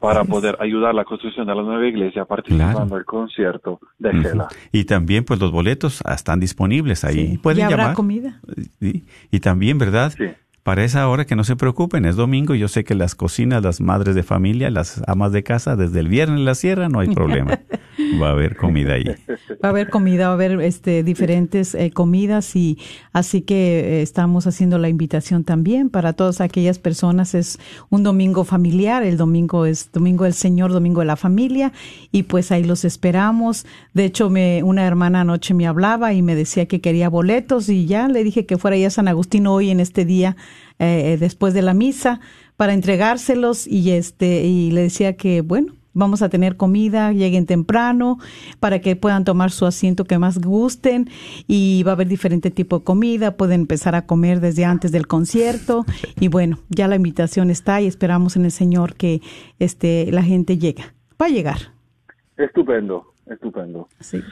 [0.00, 2.94] para poder ayudar a la construcción de la nueva iglesia participando Claro.
[2.96, 4.12] del concierto de.
[4.14, 4.48] Gela.
[4.72, 7.32] Y también, pues los boletos están disponibles ahí.
[7.32, 7.38] Sí.
[7.38, 7.94] Pueden ¿Y habrá llamar.
[7.96, 8.40] comida?
[8.80, 10.12] Y también, ¿verdad?
[10.16, 10.26] Sí.
[10.62, 12.54] Para esa hora que no se preocupen, es domingo.
[12.54, 16.08] Yo sé que las cocinas, las madres de familia, las amas de casa, desde el
[16.08, 17.58] viernes la sierra, no hay problema.
[18.20, 19.04] Va a haber comida ahí.
[19.04, 22.78] Va a haber comida, va a haber este, diferentes eh, comidas y
[23.12, 27.34] así que eh, estamos haciendo la invitación también para todas aquellas personas.
[27.34, 27.58] Es
[27.90, 31.72] un domingo familiar, el domingo es domingo del Señor, domingo de la familia
[32.12, 33.66] y pues ahí los esperamos.
[33.94, 37.86] De hecho, me, una hermana anoche me hablaba y me decía que quería boletos y
[37.86, 40.36] ya le dije que fuera ya a San Agustín hoy en este día
[40.78, 42.20] eh, después de la misa
[42.56, 48.18] para entregárselos y este y le decía que bueno vamos a tener comida, lleguen temprano
[48.60, 51.08] para que puedan tomar su asiento que más gusten
[51.46, 55.06] y va a haber diferente tipo de comida, pueden empezar a comer desde antes del
[55.06, 55.84] concierto
[56.20, 59.20] y bueno, ya la invitación está y esperamos en el Señor que
[59.58, 60.84] este la gente llegue.
[61.20, 61.58] Va a llegar.
[62.36, 63.88] Estupendo, estupendo.
[64.00, 64.22] Sí.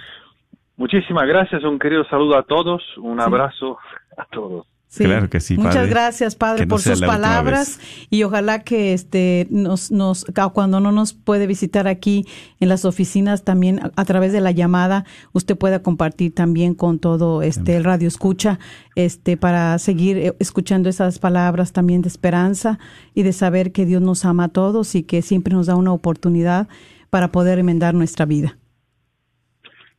[0.77, 3.79] Muchísimas gracias, un querido saludo a todos, un abrazo
[4.17, 4.67] a todos.
[4.89, 5.05] Sí.
[5.05, 9.91] Claro que sí, Muchas gracias, Padre, no por sus palabras y ojalá que este nos
[9.91, 12.25] nos cuando no nos puede visitar aquí
[12.61, 16.99] en las oficinas también a, a través de la llamada usted pueda compartir también con
[16.99, 18.59] todo este el radio escucha
[18.95, 22.79] este para seguir eh, escuchando esas palabras también de esperanza
[23.13, 25.93] y de saber que Dios nos ama a todos y que siempre nos da una
[25.93, 26.69] oportunidad
[27.11, 28.57] para poder enmendar nuestra vida.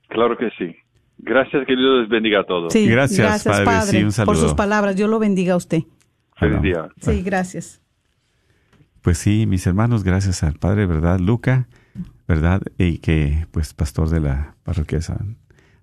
[0.07, 0.75] Claro que sí.
[1.19, 2.71] Gracias, que Dios les bendiga a todos.
[2.71, 3.91] Sí, Gracias, Padre.
[3.91, 4.55] Sí, un por sus saludo.
[4.55, 4.95] palabras.
[4.95, 5.83] Dios lo bendiga a usted.
[6.35, 6.89] Feliz día.
[7.01, 7.81] Sí, gracias.
[9.01, 11.19] Pues sí, mis hermanos, gracias al Padre, ¿verdad?
[11.19, 11.67] Luca,
[12.27, 12.61] ¿verdad?
[12.77, 15.37] Y que, pues, pastor de la parroquia de San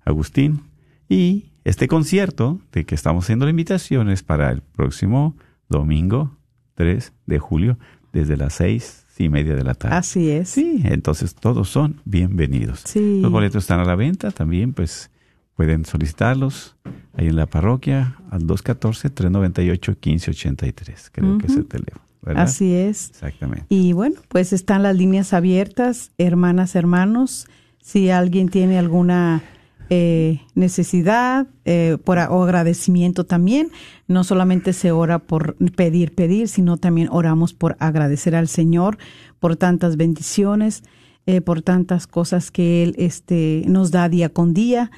[0.05, 0.63] Agustín.
[1.09, 5.35] Y este concierto de que estamos haciendo la invitación es para el próximo
[5.69, 6.37] domingo
[6.75, 7.79] 3 de julio,
[8.13, 9.97] desde las seis y media de la tarde.
[9.97, 10.51] Así es.
[10.51, 12.83] Sí, entonces todos son bienvenidos.
[12.85, 13.21] Sí.
[13.21, 15.11] Los boletos están a la venta también, pues
[15.57, 16.77] pueden solicitarlos
[17.15, 21.11] ahí en la parroquia al 214-398-1583.
[21.13, 22.43] Creo que es el teléfono, ¿verdad?
[22.45, 23.11] Así es.
[23.11, 23.67] Exactamente.
[23.69, 27.47] Y bueno, pues están las líneas abiertas, hermanas, hermanos.
[27.81, 29.45] Si alguien tiene alguna
[29.91, 33.69] eh, necesidad eh, por, o agradecimiento también,
[34.09, 38.97] no solamente se ora por pedir, pedir, sino también oramos por agradecer al Señor
[39.41, 40.85] por tantas bendiciones,
[41.27, 44.91] eh, por tantas cosas que Él este, nos da día con día.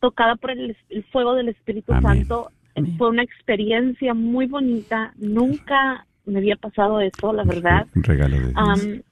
[0.00, 2.02] tocada por el, el fuego del Espíritu Amén.
[2.26, 2.50] Santo.
[2.96, 5.12] Fue una experiencia muy bonita.
[5.16, 7.86] Nunca me había pasado eso, la verdad.
[7.94, 8.54] Un regalo de Dios.
[8.56, 9.02] Am,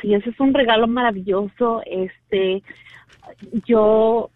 [0.00, 1.82] sí, ese es un regalo maravilloso.
[1.86, 2.62] Este,
[3.66, 4.30] yo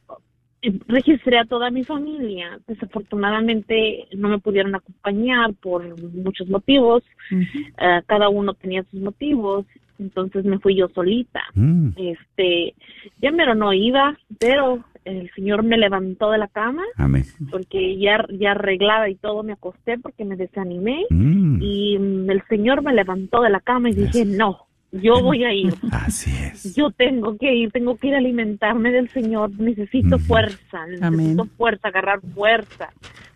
[0.88, 2.58] registré a toda mi familia.
[2.66, 7.02] Desafortunadamente no me pudieron acompañar por muchos motivos.
[7.30, 9.66] Eh, cada uno tenía sus motivos.
[9.98, 11.42] Entonces me fui yo solita.
[11.54, 12.74] Mm, Este,
[13.20, 17.24] ya mero no iba, pero el Señor me levantó de la cama amén.
[17.50, 22.42] porque ya, ya arreglada y todo me acosté porque me desanimé Mm, y mm, el
[22.48, 25.74] Señor me levantó de la cama y dije, no, yo voy a ir.
[25.92, 26.74] así es.
[26.74, 30.24] Yo tengo que ir, tengo que ir a alimentarme del Señor, necesito Ujú.
[30.24, 31.50] fuerza, necesito Amén.
[31.56, 32.90] fuerza, agarrar fuerza,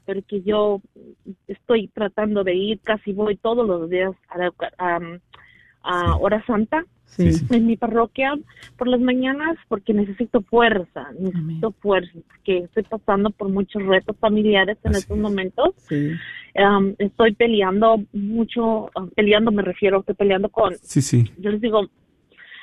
[0.06, 0.80] porque yo
[1.46, 4.98] estoy tratando de ir, casi voy todos los días a, la- a,
[5.82, 6.18] a Sí.
[6.20, 7.30] hora santa Sí.
[7.50, 8.34] En mi parroquia
[8.76, 14.76] por las mañanas porque necesito fuerza, necesito fuerza, porque estoy pasando por muchos retos familiares
[14.84, 15.22] en Así estos es.
[15.22, 15.70] momentos.
[15.78, 16.10] Sí.
[16.54, 21.32] Um, estoy peleando mucho, uh, peleando me refiero, estoy peleando con, Sí, sí.
[21.38, 21.88] yo les digo,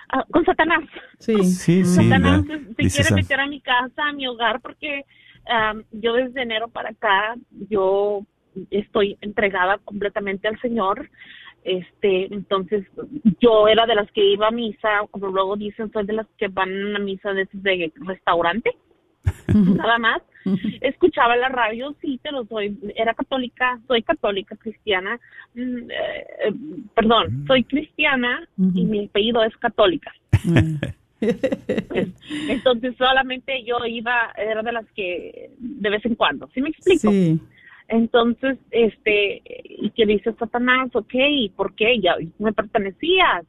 [0.09, 0.83] ah, con Satanás.
[1.17, 1.35] Sí.
[1.43, 2.03] Sí, sí.
[2.03, 5.01] Satanás se- se quiere meter a mi casa, a mi hogar, porque
[5.47, 7.35] um, yo desde enero para acá,
[7.69, 8.21] yo
[8.69, 11.09] estoy entregada completamente al Señor.
[11.65, 12.85] Este, entonces,
[13.41, 16.47] yo era de las que iba a misa, como luego dicen, soy de las que
[16.47, 18.71] van a misa de, de restaurante,
[19.47, 20.21] nada más.
[20.81, 25.19] Escuchaba la radio, sí, pero soy, era católica, soy católica cristiana,
[25.55, 26.53] mm, eh,
[26.93, 30.13] perdón, soy cristiana y mi apellido es católica.
[32.47, 37.09] Entonces solamente yo iba, era de las que de vez en cuando, ¿sí me explico?
[37.09, 37.39] Sí.
[37.87, 41.99] Entonces, este, y que dice Satanás, ok, ¿y por qué?
[42.01, 43.45] Ya me pertenecías,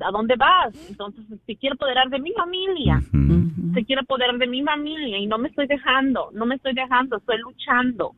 [0.00, 0.72] ¿a dónde vas?
[0.88, 3.32] Entonces, se quiere apoderar de mi familia, Ujú.
[3.32, 3.74] Ujú.
[3.74, 7.16] se quiere apoderar de mi familia y no me estoy dejando, no me estoy dejando,
[7.16, 8.14] estoy luchando.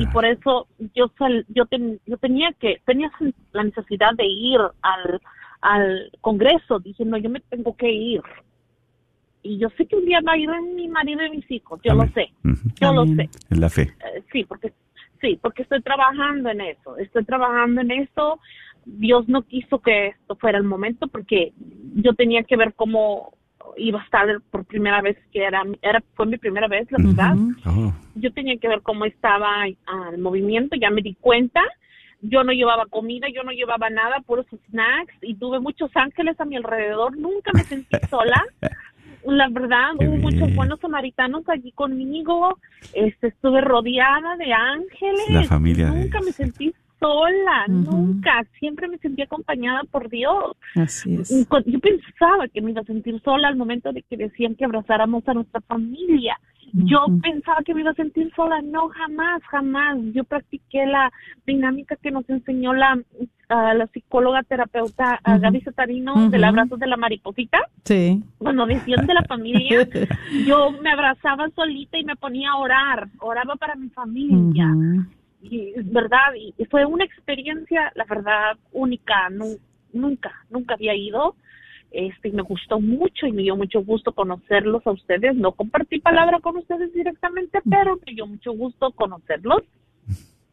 [0.00, 3.10] Y por eso yo sal- yo, ten- yo tenía que, tenía
[3.52, 5.20] la necesidad de ir al,
[5.60, 8.22] al Congreso, dije, no, yo me tengo que ir.
[9.42, 11.92] y yo sé que un día va a ir mi marido y mis hijos, yo
[11.92, 12.06] Amén.
[12.08, 12.32] lo sé,
[12.80, 13.16] yo Amén.
[13.16, 13.30] lo sé.
[13.50, 13.82] En la fe.
[13.82, 14.72] Eh, sí, porque
[15.20, 18.40] sí, porque estoy trabajando en eso, estoy trabajando en eso.
[18.84, 21.52] Dios no quiso que esto fuera el momento porque
[21.94, 23.34] yo tenía que ver cómo
[23.76, 27.34] iba a estar por primera vez que era era fue mi primera vez, la verdad.
[27.66, 31.62] Oh, Yo tenía que ver cómo estaba el movimiento, ya me di cuenta.
[32.22, 36.44] Yo no llevaba comida, yo no llevaba nada, puros snacks y tuve muchos ángeles a
[36.44, 37.16] mi alrededor.
[37.16, 38.44] Nunca me sentí sola.
[39.24, 42.58] La verdad, Qué hubo muchos buenos samaritanos allí conmigo.
[42.92, 45.30] Este, estuve rodeada de ángeles.
[45.30, 48.44] La familia de Nunca me sentí sola, nunca.
[48.58, 50.56] Siempre me sentí acompañada por Dios.
[50.76, 51.48] Así es.
[51.66, 55.26] Yo pensaba que me iba a sentir sola al momento de que decían que abrazáramos
[55.26, 56.38] a nuestra familia.
[56.72, 58.62] Yo pensaba que me iba a sentir sola.
[58.62, 59.98] No, jamás, jamás.
[60.12, 61.12] Yo practiqué la
[61.46, 62.96] dinámica que nos enseñó la,
[63.48, 65.42] la psicóloga terapeuta ah, Ujú.
[65.42, 67.58] Gaby Satarino del abrazo de la mariposita.
[67.84, 68.22] Sí.
[68.38, 69.88] Cuando decían de la familia,
[70.46, 73.08] yo me abrazaba solita y me ponía a orar.
[73.18, 74.68] Oraba para mi familia.
[75.42, 79.28] Y verdad y y fue una experiencia la verdad única.
[79.30, 79.58] Nu-
[79.92, 81.34] nunca nunca había ido.
[81.90, 85.34] Este y me gustó mucho y me dio mucho gusto conocerlos a ustedes.
[85.34, 89.62] No compartí palabra con ustedes directamente pero me dio mucho gusto conocerlos.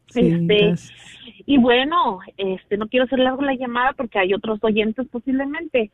[0.08, 0.94] Sí, este gracias.
[1.46, 5.92] y bueno este no quiero hacer largo la llamada porque hay otros oyentes posiblemente.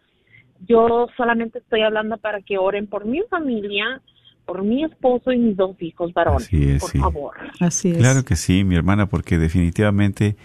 [0.66, 4.02] Yo solamente estoy hablando para que oren por mi familia
[4.46, 6.98] por mi esposo y mis dos hijos varones Así es, por sí.
[7.00, 7.98] favor Así es.
[7.98, 10.36] Claro que sí, mi hermana, porque definitivamente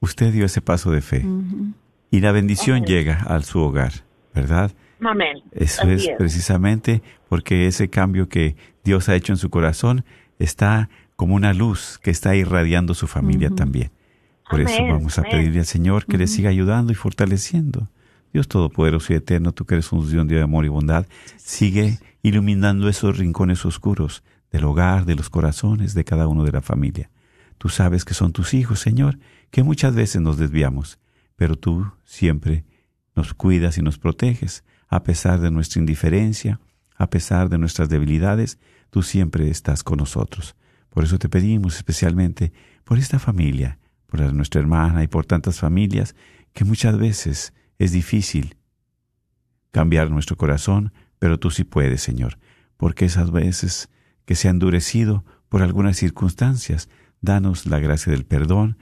[0.00, 1.24] usted dio ese paso de fe
[2.10, 2.88] y la bendición Amén.
[2.88, 3.92] llega a su hogar,
[4.34, 4.72] ¿verdad?
[5.00, 6.16] amén Eso es, es.
[6.18, 10.04] precisamente porque ese cambio que Dios ha hecho en su corazón
[10.38, 13.90] está como una luz que está irradiando su familia también.
[14.50, 15.32] Por eso vamos a amén.
[15.32, 17.88] pedirle al Señor que le siga ayudando y fortaleciendo.
[18.32, 21.06] Dios Todopoderoso y Eterno, tú que eres un Dios de amor y bondad,
[21.36, 26.62] sigue iluminando esos rincones oscuros del hogar, de los corazones de cada uno de la
[26.62, 27.10] familia.
[27.58, 29.18] Tú sabes que son tus hijos, Señor,
[29.50, 30.98] que muchas veces nos desviamos,
[31.36, 32.64] pero tú siempre
[33.14, 36.60] nos cuidas y nos proteges, a pesar de nuestra indiferencia,
[36.96, 38.58] a pesar de nuestras debilidades,
[38.90, 40.56] tú siempre estás con nosotros.
[40.90, 42.52] Por eso te pedimos especialmente
[42.84, 46.14] por esta familia, por nuestra hermana y por tantas familias
[46.52, 48.56] que muchas veces es difícil
[49.70, 52.38] cambiar nuestro corazón, pero tú sí puedes, Señor,
[52.76, 53.90] porque esas veces
[54.24, 58.78] que se ha endurecido por algunas circunstancias, danos la gracia del perdón,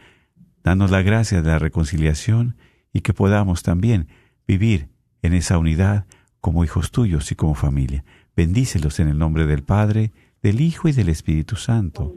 [0.63, 2.57] danos la gracia de la reconciliación
[2.93, 4.09] y que podamos también
[4.47, 4.89] vivir
[5.23, 6.07] en esa unidad
[6.41, 8.05] como hijos tuyos y como familia.
[8.37, 12.15] Bendícelos en el nombre del Padre, del Hijo y del Espíritu Santo.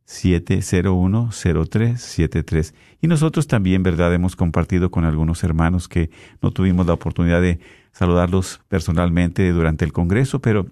[0.07, 2.73] 1-800-701-0373.
[3.01, 4.13] Y nosotros también, ¿verdad?
[4.13, 6.11] Hemos compartido con algunos hermanos que
[6.41, 7.59] no tuvimos la oportunidad de
[7.91, 10.67] saludarlos personalmente durante el Congreso, pero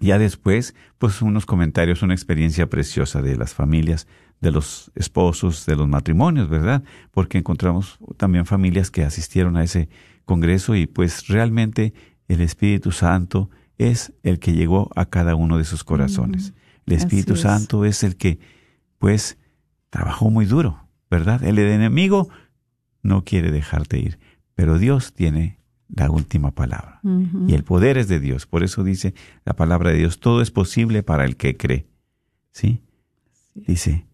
[0.00, 4.06] ya después, pues unos comentarios, una experiencia preciosa de las familias,
[4.40, 6.82] de los esposos, de los matrimonios, ¿verdad?
[7.10, 9.88] Porque encontramos también familias que asistieron a ese
[10.24, 11.92] congreso y pues realmente
[12.28, 16.54] el Espíritu Santo es el que llegó a cada uno de sus corazones.
[16.90, 17.40] El Espíritu es.
[17.40, 18.38] Santo es el que
[18.98, 19.38] pues
[19.90, 21.42] trabajó muy duro, ¿verdad?
[21.44, 22.28] El enemigo
[23.02, 24.18] no quiere dejarte ir,
[24.54, 27.00] pero Dios tiene la última palabra.
[27.48, 28.46] Y el poder es de Dios.
[28.46, 31.86] Por eso dice la palabra de Dios, todo es posible para el que cree.
[32.52, 32.82] ¿Sí?
[33.54, 34.06] Dice,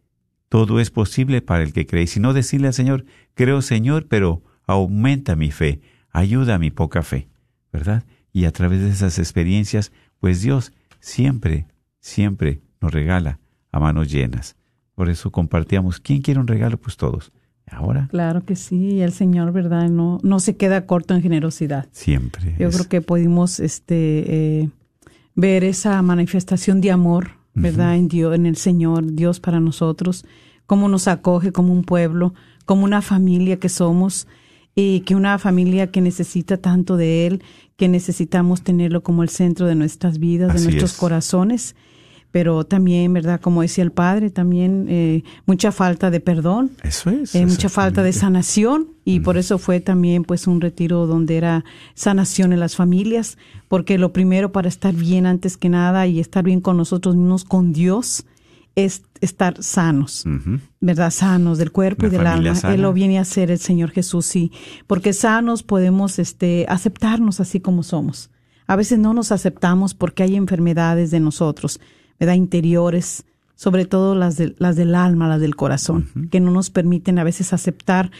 [0.48, 2.04] todo es posible para el que cree.
[2.04, 6.70] Y si no decirle al Señor, creo Señor, pero aumenta mi fe, ayuda a mi
[6.70, 7.28] poca fe,
[7.72, 8.04] ¿verdad?
[8.32, 11.66] Y a través de esas experiencias, pues Dios siempre,
[12.00, 13.38] siempre nos regala
[13.72, 14.56] a manos llenas.
[14.94, 16.78] Por eso compartíamos, ¿quién quiere un regalo?
[16.78, 17.32] Pues todos.
[17.68, 19.88] Ahora, Claro que sí, el Señor, ¿verdad?
[19.90, 21.88] No, no se queda corto en generosidad.
[21.90, 22.54] siempre.
[22.58, 24.68] Yo es- creo que pudimos este, eh,
[25.34, 27.96] ver esa manifestación de amor, ¿verdad?
[27.96, 30.24] En Dios, en el Señor, Dios para nosotros,
[30.66, 32.34] cómo nos acoge como un pueblo,
[32.66, 34.28] como una familia que somos,
[34.78, 37.42] y que una familia que necesita tanto de Él,
[37.76, 40.98] que necesitamos tenerlo como el centro de nuestras vidas, Así de nuestros es.
[40.98, 41.74] corazones.
[42.36, 43.40] Pero también, ¿verdad?
[43.40, 46.70] Como decía el padre, también eh, mucha falta de perdón.
[46.82, 47.34] Eso es.
[47.34, 51.64] Eh, mucha falta de sanación y por eso fue también pues un retiro donde era
[51.94, 56.44] sanación en las familias, porque lo primero para estar bien antes que nada y estar
[56.44, 58.26] bien con nosotros mismos, con Dios,
[58.74, 60.26] es estar sanos.
[60.78, 61.12] ¿verdad?
[61.12, 62.54] Sanos del cuerpo Una y del alma.
[62.54, 62.74] sana.
[62.74, 64.52] Él lo viene a hacer el Señor Jesús, sí.
[64.86, 68.28] Porque sanos podemos este, aceptarnos así como somos.
[68.66, 71.80] A veces no nos aceptamos porque hay enfermedades de nosotros,
[72.18, 72.34] ¿verdad?
[72.34, 77.18] Interiores, sobre todo las, de- las del alma, las del corazón, que no nos permiten
[77.18, 78.10] a veces aceptar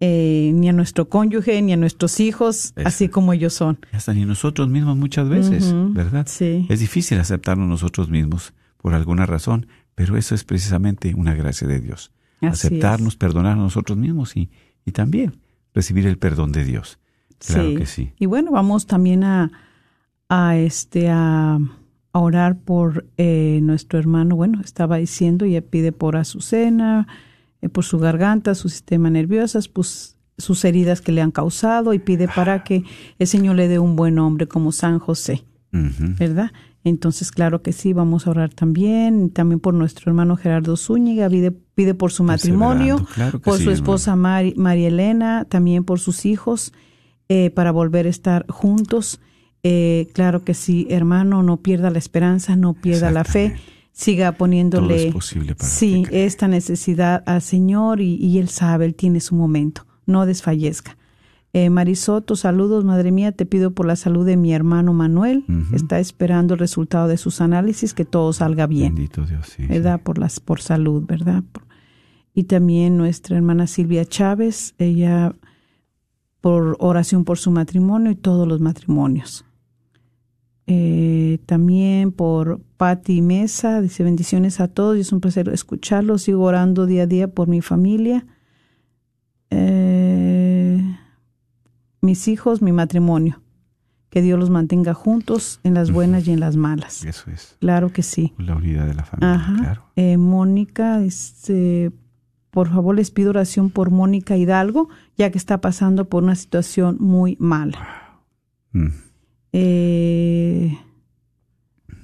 [0.00, 2.88] eh, ni a nuestro cónyuge, ni a nuestros hijos, Eso.
[2.88, 3.78] así como ellos son.
[3.92, 6.26] Hasta ni nosotros mismos muchas veces, ¿verdad?
[6.28, 6.66] sí.
[6.68, 11.78] Es difícil aceptarnos nosotros mismos por alguna razón, pero eso es precisamente una gracia de
[11.80, 12.10] Dios.
[12.40, 13.16] Así Aceptarnos, es.
[13.16, 14.50] perdonar a nosotros mismos y,
[14.84, 15.38] y también
[15.72, 16.98] recibir el perdón de Dios.
[17.38, 17.74] Claro Sí.
[17.76, 18.12] que sí.
[18.18, 19.52] Y bueno, vamos también a,
[20.28, 21.58] a este a,
[22.12, 24.36] a orar por eh, nuestro hermano.
[24.36, 27.06] Bueno, estaba diciendo, ya pide por Azucena,
[27.60, 31.98] eh, por su garganta, su sistema nervioso, pues sus heridas que le han causado y
[31.98, 32.84] pide para que
[33.18, 35.44] el Señor le dé un buen nombre como San José.
[35.72, 36.52] ¿verdad?
[36.84, 41.50] Entonces, claro que sí, vamos a orar también, también por nuestro hermano Gerardo Zúñiga, pide,
[41.50, 46.74] pide por su matrimonio, claro por sí, su esposa María Elena, también por sus hijos,
[47.28, 49.20] eh, para volver a estar juntos.
[49.64, 53.54] Eh, claro que sí, hermano, no pierda la esperanza, no pierda la fe,
[53.92, 58.86] siga poniéndole Todo es posible para sí, esta necesidad al Señor y, y Él sabe,
[58.86, 60.96] Él tiene su momento, no desfallezca.
[61.54, 65.44] Eh, Marisoto, saludos, madre mía, te pido por la salud de mi hermano Manuel,
[65.74, 68.94] está esperando el resultado de sus análisis, que todo salga bien.
[68.94, 69.66] Bendito Dios, sí.
[69.66, 70.00] ¿verdad?
[70.02, 71.42] Por las por salud, ¿verdad?
[71.52, 71.66] Por-
[72.34, 75.34] Y también nuestra hermana Silvia Chávez, ella
[76.40, 79.44] por oración por su matrimonio y todos los matrimonios.
[80.66, 86.22] Eh, también por Patti Mesa, dice bendiciones a todos y es un placer escucharlos.
[86.22, 88.26] Sigo orando día a día por mi familia,
[89.50, 90.80] eh,
[92.00, 93.40] mis hijos, mi matrimonio.
[94.08, 97.02] Que Dios los mantenga juntos en las buenas y en las malas.
[97.02, 97.56] Eso es.
[97.60, 98.34] Claro que sí.
[98.36, 99.56] La unidad de la familia, Ajá.
[99.56, 99.82] claro.
[99.96, 101.92] Eh, Mónica, este,
[102.50, 106.98] por favor les pido oración por Mónica Hidalgo, ya que está pasando por una situación
[107.00, 108.20] muy mala.
[108.72, 108.88] Mm.
[109.52, 110.76] Eh,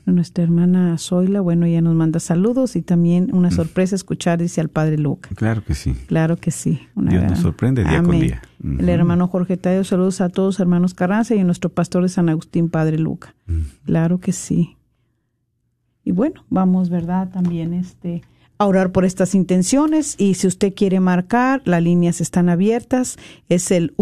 [0.07, 4.69] nuestra hermana Zoila, bueno, ella nos manda saludos y también una sorpresa escuchar, dice al
[4.71, 5.29] padre Luca.
[5.35, 5.95] Claro que sí.
[6.07, 6.81] Claro que sí.
[6.95, 8.43] una Dios nos gran- sorprende día con día.
[8.65, 12.29] El hermano Jorge Tadeo, saludos a todos, hermanos Carranza y a nuestro pastor de San
[12.31, 13.35] Agustín, Padre Luca.
[13.47, 13.61] Mm.
[13.85, 14.77] Claro que sí.
[16.05, 17.29] Y bueno, vamos, ¿verdad?
[17.31, 18.23] También este
[18.61, 23.17] a orar por estas intenciones y si usted quiere marcar, las líneas están abiertas,
[23.49, 23.95] es el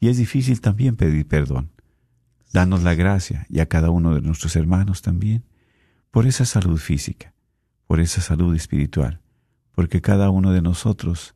[0.01, 1.71] y es difícil también pedir perdón.
[2.53, 5.45] Danos la gracia y a cada uno de nuestros hermanos también
[6.15, 7.35] por esa salud física,
[7.89, 9.21] por esa salud espiritual,
[9.73, 11.35] porque cada uno de nosotros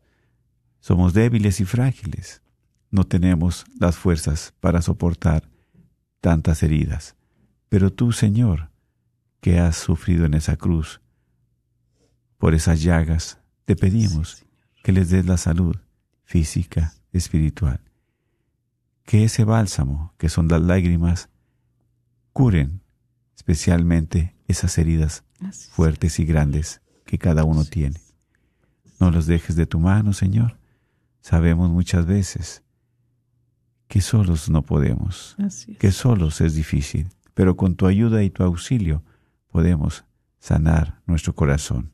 [0.78, 2.42] somos débiles y frágiles.
[2.88, 5.50] No tenemos las fuerzas para soportar
[6.20, 7.16] tantas heridas.
[7.68, 8.70] Pero tú, Señor,
[9.40, 11.00] que has sufrido en esa cruz,
[12.36, 14.46] por esas llagas, te pedimos
[14.84, 15.74] que les des la salud
[16.22, 17.80] física, espiritual.
[19.02, 21.30] Que ese bálsamo, que son las lágrimas,
[22.32, 22.80] curen
[23.34, 25.24] especialmente esas heridas
[25.70, 28.00] fuertes y grandes que cada uno tiene.
[28.98, 30.58] No los dejes de tu mano, Señor.
[31.20, 32.62] Sabemos muchas veces
[33.86, 35.36] que solos no podemos,
[35.78, 39.02] que solos es difícil, pero con tu ayuda y tu auxilio
[39.48, 40.04] podemos
[40.40, 41.92] sanar nuestro corazón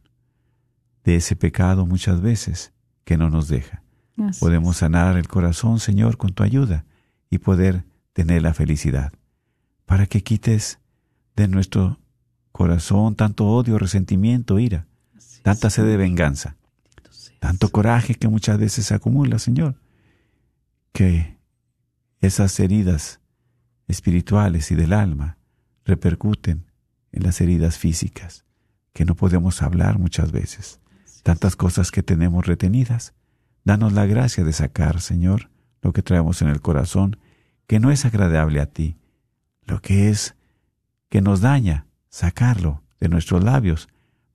[1.04, 2.72] de ese pecado muchas veces
[3.04, 3.82] que no nos deja.
[4.18, 6.84] Así Podemos sanar el corazón, Señor, con tu ayuda
[7.30, 9.12] y poder tener la felicidad.
[9.86, 10.78] Para que quites
[11.36, 11.98] de nuestro
[12.54, 14.86] corazón tanto odio, resentimiento, ira,
[15.42, 16.54] tanta sed de venganza,
[17.40, 19.74] tanto coraje que muchas veces se acumula, Señor.
[20.92, 21.36] que
[22.20, 23.18] esas heridas
[23.88, 25.36] espirituales y del alma
[25.84, 26.70] repercuten
[27.10, 28.44] en las heridas físicas,
[28.92, 30.78] que no podemos hablar muchas veces.
[31.24, 33.14] Tantas cosas que tenemos retenidas.
[33.64, 35.50] Danos la gracia de sacar, Señor,
[35.82, 37.18] lo que traemos en el corazón,
[37.66, 38.96] que no es agradable a ti,
[39.64, 40.36] lo que es
[41.08, 43.88] que nos daña, sacarlo de nuestros labios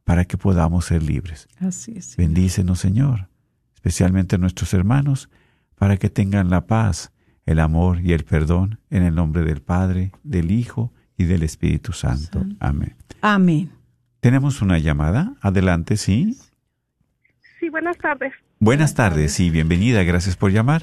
[0.03, 1.47] para que podamos ser libres.
[1.61, 2.17] Así es.
[2.17, 3.29] Bendícenos, Señor,
[3.73, 5.29] especialmente a nuestros hermanos,
[5.75, 7.13] para que tengan la paz,
[7.45, 11.93] el amor y el perdón en el nombre del Padre, del Hijo y del Espíritu
[11.93, 12.45] Santo.
[12.59, 12.95] Amén.
[13.21, 13.71] Amén.
[14.19, 15.35] Tenemos una llamada.
[15.39, 16.35] Adelante, sí.
[17.61, 18.33] Sí, buenas tardes.
[18.59, 20.03] Buenas tardes y bienvenida.
[20.03, 20.81] Gracias por llamar.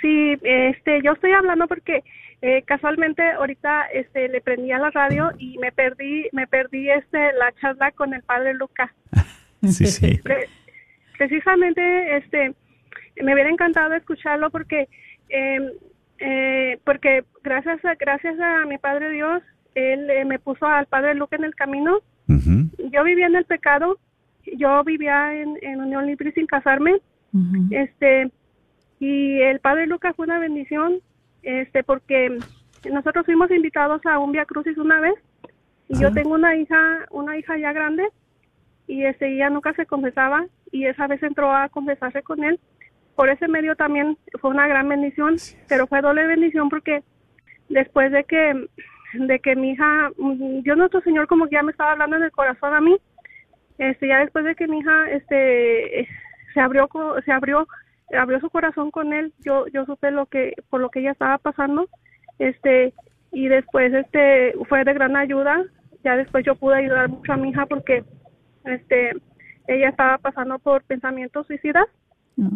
[0.00, 2.02] Sí, este, yo estoy hablando porque
[2.46, 7.32] eh, casualmente ahorita este le prendí a la radio y me perdí me perdí este
[7.38, 8.92] la charla con el padre Luca.
[9.62, 10.18] Sí, sí.
[10.22, 10.46] Pre-
[11.16, 12.54] precisamente este
[13.22, 14.88] me hubiera encantado escucharlo porque
[15.30, 15.72] eh,
[16.18, 19.42] eh, porque gracias a gracias a mi padre Dios
[19.74, 22.00] él eh, me puso al padre Luca en el camino.
[22.92, 23.98] Yo vivía en el pecado,
[24.56, 26.92] yo vivía en, en unión libre sin casarme.
[27.70, 28.30] Este
[29.00, 31.00] y el padre Lucas fue una bendición
[31.44, 32.38] este porque
[32.90, 35.14] nosotros fuimos invitados a un Via Crucis una vez
[35.88, 38.08] y yo tengo una hija una hija ya grande
[38.86, 42.58] y este ella nunca se confesaba y esa vez entró a confesarse con él.
[43.14, 45.36] Por ese medio también fue una gran bendición
[45.68, 47.02] pero fue doble bendición porque
[47.68, 48.68] después de que
[49.14, 50.10] de que mi hija
[50.62, 52.96] Dios nuestro Señor como que ya me estaba hablando en el corazón a mí
[53.78, 56.08] este ya después de que mi hija este
[56.52, 56.88] se abrió
[57.24, 57.66] se abrió
[58.12, 61.38] abrió su corazón con él yo yo supe lo que por lo que ella estaba
[61.38, 61.88] pasando
[62.38, 62.92] este
[63.32, 65.64] y después este fue de gran ayuda
[66.02, 68.04] ya después yo pude ayudar mucho a mi hija porque
[68.64, 69.12] este
[69.66, 71.86] ella estaba pasando por pensamientos suicidas
[72.36, 72.50] No.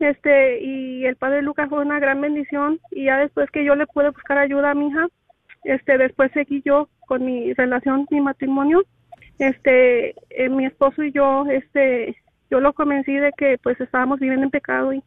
[0.00, 3.86] este y el padre Lucas fue una gran bendición y ya después que yo le
[3.86, 5.06] pude buscar ayuda a mi hija
[5.64, 8.82] este después seguí yo con mi relación mi matrimonio
[9.38, 12.16] este eh, mi esposo y yo este
[12.50, 15.02] yo lo convencí de que pues estábamos viviendo en pecado y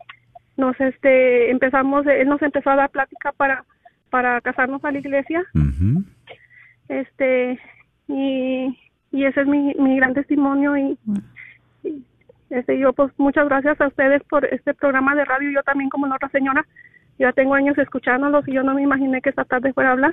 [0.58, 3.66] nos este empezamos él nos empezó a dar plática para
[4.10, 5.44] para casarnos a la iglesia.
[6.90, 7.60] Este
[8.08, 8.78] y,
[9.12, 10.98] y ese es mi, mi gran testimonio y,
[11.84, 12.04] y,
[12.50, 16.08] este yo pues muchas gracias a ustedes por este programa de radio yo también como
[16.08, 16.66] la otra señora
[17.18, 20.12] ya tengo años escuchándolos y yo no me imaginé que esta tarde fuera a hablar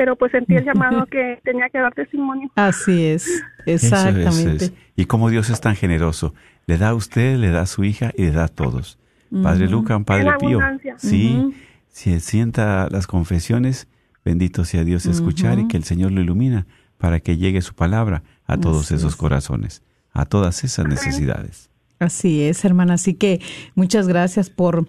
[0.00, 4.64] pero pues sentí el llamado que tenía que dar testimonio Así es, Eso es, exactamente.
[4.64, 4.72] es.
[4.96, 6.32] Y como Dios es tan generoso,
[6.66, 8.98] le da a usted, le da a su hija y le da a todos.
[9.42, 10.58] Padre Luca, un Padre Pío.
[10.96, 11.52] Sí, Ujú.
[11.90, 13.88] si sienta las confesiones,
[14.24, 18.22] bendito sea Dios escuchar y que el Señor lo ilumina para que llegue su palabra
[18.46, 19.16] a todos Así esos es.
[19.16, 19.82] corazones,
[20.14, 21.68] a todas esas necesidades.
[21.98, 22.94] Así es, hermana.
[22.94, 23.42] Así que
[23.74, 24.88] muchas gracias por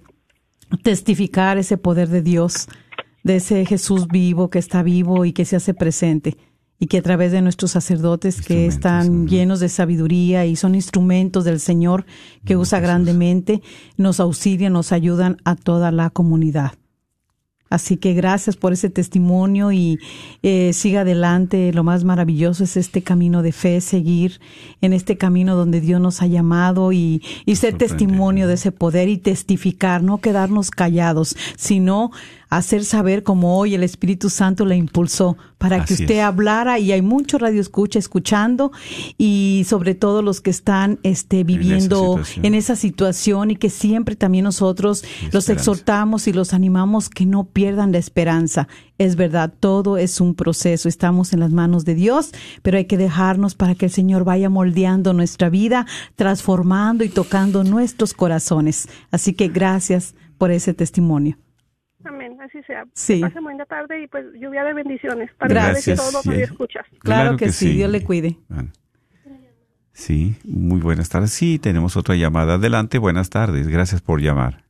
[0.83, 2.69] testificar ese poder de Dios,
[3.23, 6.37] de ese Jesús vivo que está vivo y que se hace presente.
[6.79, 11.45] Y que a través de nuestros sacerdotes que están llenos de sabiduría y son instrumentos
[11.45, 12.05] del Señor
[12.43, 13.61] que usa grandemente,
[13.97, 16.71] nos auxilian, nos ayudan a toda la comunidad.
[17.71, 19.97] Así que gracias por ese testimonio y
[20.43, 21.71] eh, siga adelante.
[21.71, 24.41] Lo más maravilloso es este camino de fe, seguir
[24.81, 29.07] en este camino donde Dios nos ha llamado y, y ser testimonio de ese poder
[29.07, 32.11] y testificar, no quedarnos callados, sino
[32.51, 36.21] hacer saber como hoy el Espíritu Santo le impulsó para que usted es.
[36.21, 38.73] hablara y hay mucho radio escucha escuchando
[39.17, 44.43] y sobre todo los que están este viviendo en esa situación y que siempre también
[44.43, 48.67] nosotros los exhortamos y los animamos que no pierdan la esperanza.
[48.97, 52.31] Es verdad, todo es un proceso, estamos en las manos de Dios,
[52.63, 55.87] pero hay que dejarnos para que el Señor vaya moldeando nuestra vida,
[56.17, 58.89] transformando y tocando nuestros corazones.
[59.09, 61.37] Así que gracias por ese testimonio.
[62.41, 63.15] Así sea Sí.
[63.15, 65.97] Que pase buena tarde y pues lluvia de bendiciones para Gracias.
[65.97, 66.41] todos los Sí.
[66.41, 68.37] escuchas Claro que sí, Dios le cuide.
[68.49, 68.69] Bueno.
[69.93, 71.31] Sí, muy buenas tardes.
[71.31, 72.55] Sí, tenemos otra llamada.
[72.55, 73.67] Adelante, buenas tardes.
[73.67, 74.63] Gracias por llamar.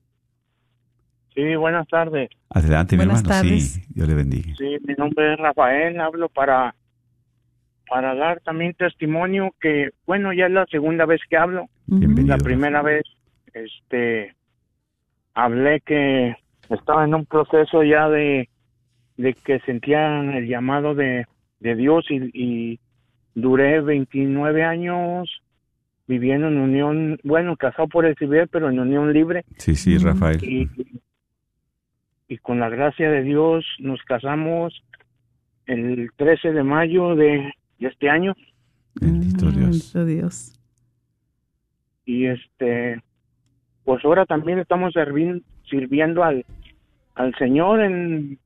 [1.36, 2.30] Sí, buenas tardes.
[2.50, 3.42] Adelante, mi Buenas hermano.
[3.42, 3.74] tardes.
[3.74, 4.54] Sí, Dios le bendiga.
[4.58, 6.00] Sí, mi nombre es Rafael.
[6.00, 6.76] Hablo para
[7.88, 11.68] para dar también testimonio que, bueno, ya es la segunda vez que hablo.
[11.88, 12.38] Bienvenido.
[12.38, 13.04] La primera vez,
[13.54, 14.34] este,
[15.34, 16.36] hablé que
[16.76, 18.50] estaba en un proceso ya de,
[19.18, 21.26] de que sentía el llamado de,
[21.60, 22.80] de Dios y, y
[23.36, 25.30] duré 29 años
[26.08, 29.46] viviendo en unión, bueno, casado por el civil, pero en unión libre.
[29.58, 29.98] Sí, sí.
[29.98, 30.44] Rafael.
[30.44, 30.70] y,
[32.28, 34.84] y con la gracia de Dios nos casamos
[35.66, 38.34] el 13 de mayo de, de este año
[39.00, 39.94] Bendito Ah, Dios.
[39.94, 40.60] bendito Dios.
[42.06, 43.02] y este
[43.84, 44.94] pues ahora también estamos
[45.70, 46.46] sirviendo al,
[47.16, 48.40] al Señor en,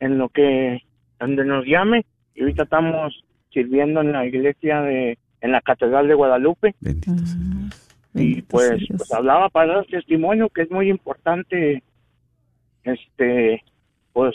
[0.00, 0.82] en lo que,
[1.18, 2.04] donde nos llame.
[2.34, 6.74] Y ahorita estamos sirviendo en la iglesia de, en la Catedral de Guadalupe.
[6.80, 7.96] Bendito sea Dios.
[8.14, 8.88] y bendito pues, sea Dios.
[8.98, 11.82] pues hablaba para dar testimonio que es muy importante
[12.84, 13.62] este
[14.12, 14.34] pues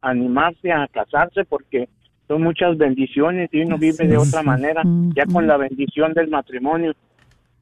[0.00, 1.88] animarse a casarse porque
[2.26, 4.28] son muchas bendiciones y uno vive de es.
[4.28, 4.82] otra manera
[5.14, 6.92] ya con la bendición del matrimonio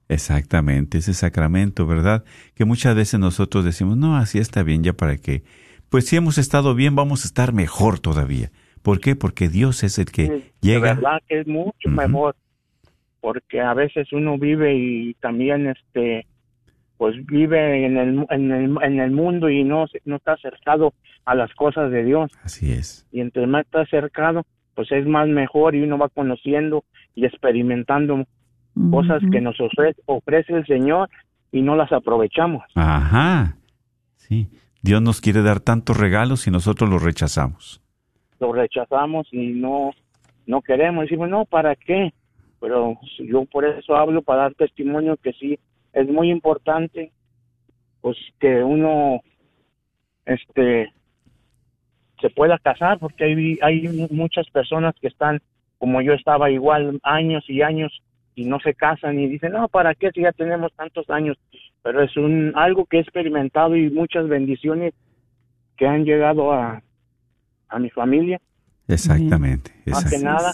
[0.08, 2.24] Exactamente, ese sacramento, ¿verdad?
[2.54, 5.42] Que muchas veces nosotros decimos, no, así está bien, ya para qué.
[5.90, 8.50] Pues si hemos estado bien, vamos a estar mejor todavía.
[8.82, 9.16] ¿Por qué?
[9.16, 10.94] Porque Dios es el que Sí, llega.
[10.94, 12.36] verdad que es mucho mejor
[13.20, 16.26] porque a veces uno vive y también este
[16.96, 20.94] pues vive en el, en el, en el mundo y no, no está acercado
[21.24, 23.06] a las cosas de Dios Así es.
[23.12, 24.44] y entre más está acercado,
[24.74, 26.84] pues es más mejor y uno va conociendo
[27.14, 28.24] y experimentando
[28.90, 31.08] cosas que nos ofre- ofrece el Señor
[31.52, 32.62] y no las aprovechamos.
[32.74, 33.56] Ajá.
[34.16, 34.48] Sí.
[34.82, 37.80] Dios nos quiere dar tantos regalos y nosotros los rechazamos.
[38.40, 39.90] Lo rechazamos y no
[40.46, 41.02] no queremos.
[41.04, 42.12] Decimos, no, ¿para qué?
[42.60, 45.58] Pero yo por eso hablo, para dar testimonio que sí,
[45.92, 47.12] es muy importante,
[48.00, 49.20] pues que uno
[50.24, 50.92] este
[52.20, 55.40] se pueda casar, porque hay, hay muchas personas que están
[55.78, 58.02] como yo estaba igual años y años
[58.38, 61.36] y no se casan y dicen, no, ¿para qué si ya tenemos tantos años?
[61.82, 64.94] Pero es un algo que he experimentado y muchas bendiciones
[65.76, 66.82] que han llegado a,
[67.68, 68.40] a mi familia
[68.88, 69.70] Exactamente.
[69.86, 70.52] Más que nada.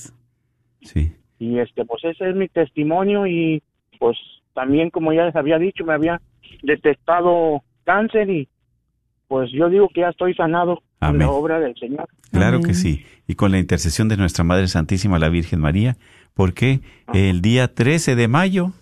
[0.83, 1.13] Sí.
[1.39, 3.63] y este pues ese es mi testimonio y
[3.99, 4.19] pues
[4.53, 6.21] también como ya les había dicho me había
[6.63, 8.49] detectado cáncer y
[9.29, 11.21] pues yo digo que ya estoy sanado con Amén.
[11.21, 12.07] la obra del Señor.
[12.31, 12.69] Claro Amén.
[12.69, 13.07] que sí.
[13.27, 15.97] Y con la intercesión de nuestra Madre Santísima, la Virgen María,
[16.35, 16.81] porque
[17.13, 18.73] el día 13 de mayo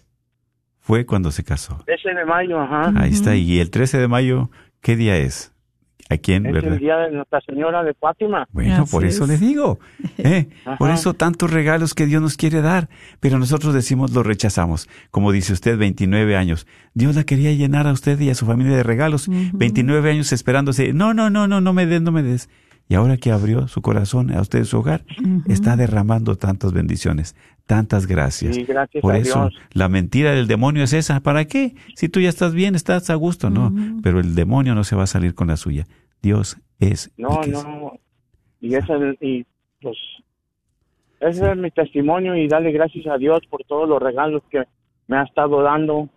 [0.81, 1.85] fue cuando se casó.
[1.87, 3.37] Ese de mayo, ajá, Ahí está.
[3.37, 4.51] Y el 13 de mayo,
[4.81, 5.53] ¿qué día es?
[6.11, 6.75] ¿A quién, es verdad?
[6.75, 8.47] el día de Nuestra Señora de Fátima.
[8.53, 9.31] Bueno, por eso es.
[9.31, 9.79] le digo.
[10.19, 10.49] ¿eh?
[10.79, 12.89] Por eso tantos regalos que Dios nos quiere dar.
[13.21, 14.89] Pero nosotros decimos, lo rechazamos.
[15.11, 16.67] Como dice usted, 29 años.
[16.93, 19.29] Dios la quería llenar a usted y a su familia de regalos.
[19.29, 20.93] 29 años esperándose.
[20.93, 22.51] No, no, no, no, no me des, no me des.
[22.89, 25.05] Y ahora que abrió su corazón a usted su hogar,
[25.47, 27.35] está derramando tantas bendiciones,
[27.67, 28.57] tantas gracias.
[28.59, 29.55] Y gracias Por a eso, Dios.
[29.73, 31.21] la mentira del demonio es esa.
[31.21, 31.75] ¿Para qué?
[31.95, 33.73] Si tú ya estás bien, estás a gusto, no.
[34.03, 35.87] Pero el demonio no se va a salir con la suya.
[36.21, 37.11] Dios es.
[37.17, 37.93] el No, que es- no.
[38.61, 39.45] Y ese y
[39.81, 39.97] pues
[41.21, 44.63] ese es mi testimonio y darle gracias a Dios por todos los regalos que
[45.09, 46.09] me ha estado dando.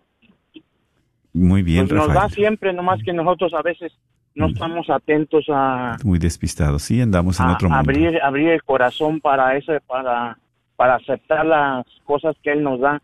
[1.34, 3.91] Muy bien, Pues nos da siempre, nomás que nosotros a veces
[4.36, 6.77] no estamos atentos a, Muy despistado.
[6.79, 7.79] Sí, andamos en a- otro mundo.
[7.79, 10.38] abrir abrir el corazón para eso, para
[10.75, 13.01] para aceptar las cosas que él nos da.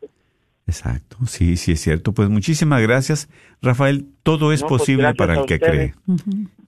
[0.67, 1.17] Exacto.
[1.25, 2.13] Sí, sí es cierto.
[2.13, 3.29] Pues muchísimas gracias,
[3.61, 4.05] Rafael.
[4.23, 5.93] Todo es No, pues, posible para el que cree.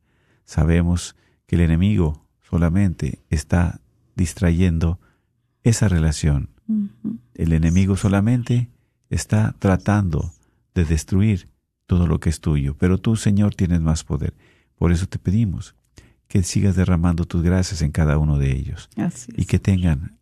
[0.44, 1.16] Sabemos
[1.46, 3.80] que el enemigo solamente está
[4.16, 5.00] distrayendo
[5.62, 6.50] esa relación.
[7.34, 8.70] El enemigo solamente
[9.10, 10.32] está tratando
[10.74, 11.48] de destruir
[11.86, 14.34] todo lo que es tuyo, pero tú, Señor, tienes más poder.
[14.76, 15.74] Por eso te pedimos
[16.28, 20.18] que sigas derramando tus gracias en cada uno de ellos Así y que tengan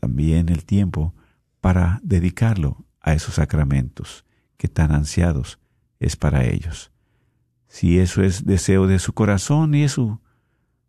[0.00, 1.14] también el tiempo
[1.60, 4.24] para dedicarlo a esos sacramentos
[4.56, 5.58] que tan ansiados
[5.98, 6.92] es para ellos.
[7.66, 10.20] Si eso es deseo de su corazón y es su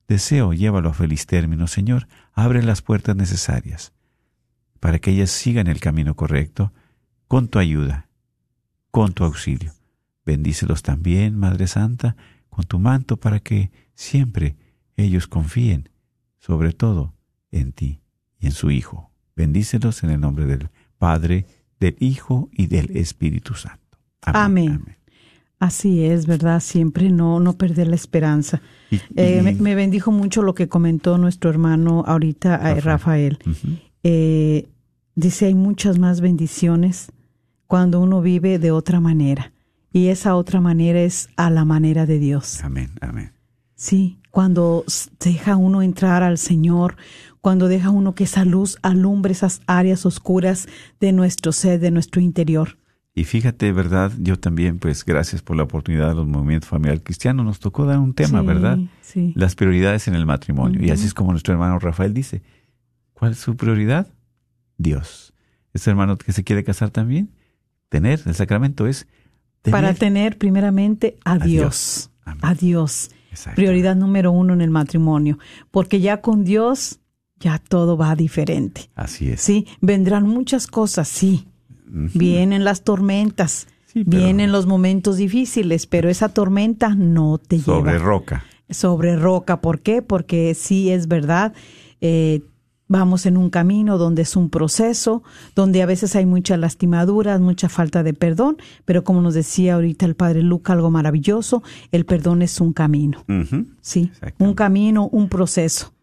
[0.08, 2.08] deseo, llévalo a feliz término, Señor.
[2.34, 3.94] Abre las puertas necesarias
[4.80, 6.72] para que ellas sigan el camino correcto
[7.30, 8.10] con tu ayuda,
[8.90, 9.72] con tu auxilio.
[10.26, 12.16] Bendícelos también, Madre Santa,
[12.50, 14.56] con tu manto para que siempre
[14.98, 15.90] ellos confíen,
[16.40, 17.14] sobre todo,
[17.52, 18.02] en ti
[18.40, 19.12] y en su Hijo.
[19.36, 21.46] Bendícelos en el nombre del Padre,
[21.80, 24.00] del Hijo y del Espíritu Santo.
[24.24, 24.98] Amén.
[25.60, 26.60] Así es, ¿verdad?
[26.62, 28.60] Siempre no, no perder la esperanza.
[29.16, 33.38] Eh, me, bendijo mucho lo que comentó nuestro hermano ahorita, eh, Rafael.
[34.02, 34.68] Eh,
[35.14, 37.12] dice, hay muchas más bendiciones
[37.70, 39.54] cuando uno vive de otra manera.
[39.94, 42.64] Y esa otra manera es a la manera de Dios.
[42.64, 43.32] Amén, amén.
[43.76, 44.84] Sí, cuando
[45.20, 46.98] deja uno entrar al Señor,
[47.42, 50.68] cuando deja uno que esa luz alumbre esas áreas oscuras
[51.00, 52.80] de nuestro ser, de nuestro interior.
[53.14, 54.14] Y fíjate, ¿verdad?
[54.18, 58.00] Yo también, pues gracias por la oportunidad de los movimientos familiar cristiano, nos tocó dar
[58.00, 58.80] un tema, ¿verdad?
[59.02, 59.32] Sí.
[59.36, 60.84] Las prioridades en el matrimonio.
[60.84, 62.42] Y así es como nuestro hermano Rafael dice,
[63.14, 64.08] ¿cuál es su prioridad?
[64.80, 65.36] Dios.
[65.72, 67.30] Ese hermano que se quiere casar también,
[67.90, 69.08] tener el sacramento es...
[69.70, 72.12] Para tener primeramente a, Dios.
[72.24, 73.12] A Dios.
[73.56, 75.38] Prioridad número uno en el matrimonio.
[75.70, 77.02] Porque ya con Dios,
[77.40, 78.90] ya todo va diferente.
[78.96, 79.42] Así es.
[79.42, 81.46] Sí, vendrán muchas cosas, sí
[81.90, 87.80] Vienen las tormentas, vienen los momentos difíciles, pero esa tormenta no te lleva.
[87.80, 88.46] Sobre roca.
[88.70, 89.62] Sobre roca.
[89.62, 90.04] ¿Por qué?
[90.04, 91.54] Porque sí es verdad.
[92.00, 92.42] Eh,
[92.90, 95.24] vamos en un camino donde es un proceso,
[95.56, 100.06] donde a veces hay muchas lastimaduras, mucha falta de perdón, pero como nos decía ahorita
[100.06, 101.64] el padre Luca, algo maravilloso,
[101.94, 103.24] el perdón es un camino.
[103.80, 105.94] Sí, un camino, un proceso.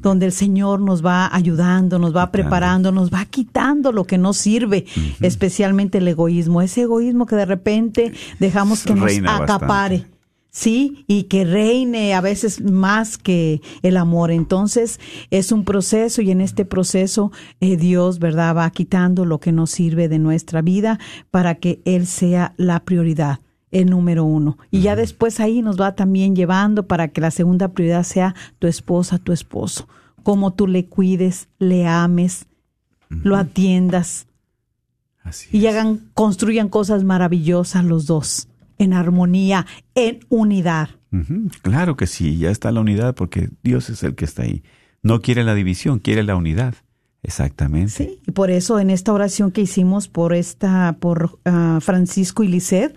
[0.00, 4.32] Donde el Señor nos va ayudando, nos va preparando, nos va quitando lo que no
[4.32, 4.86] sirve,
[5.20, 10.06] especialmente el egoísmo, ese egoísmo que de repente dejamos que nos acapare
[10.54, 14.30] sí, y que reine a veces más que el amor.
[14.30, 15.00] Entonces
[15.30, 19.66] es un proceso y en este proceso eh, Dios, ¿verdad?, va quitando lo que no
[19.66, 21.00] sirve de nuestra vida
[21.30, 23.40] para que Él sea la prioridad
[23.72, 24.56] el número uno.
[24.70, 28.68] Y ya después ahí nos va también llevando para que la segunda prioridad sea tu
[28.68, 29.88] esposa, tu esposo.
[30.22, 32.46] Cómo tú le cuides, le ames,
[33.08, 34.28] lo atiendas.
[35.50, 38.46] y hagan, construyan cosas maravillosas los dos
[38.78, 40.90] en armonía, en unidad.
[41.62, 44.64] Claro que sí, ya está la unidad porque Dios es el que está ahí.
[45.02, 46.74] No quiere la división, quiere la unidad.
[47.22, 47.90] Exactamente.
[47.90, 52.48] Sí, y por eso en esta oración que hicimos por esta, por ah, Francisco y
[52.48, 52.94] Lisset,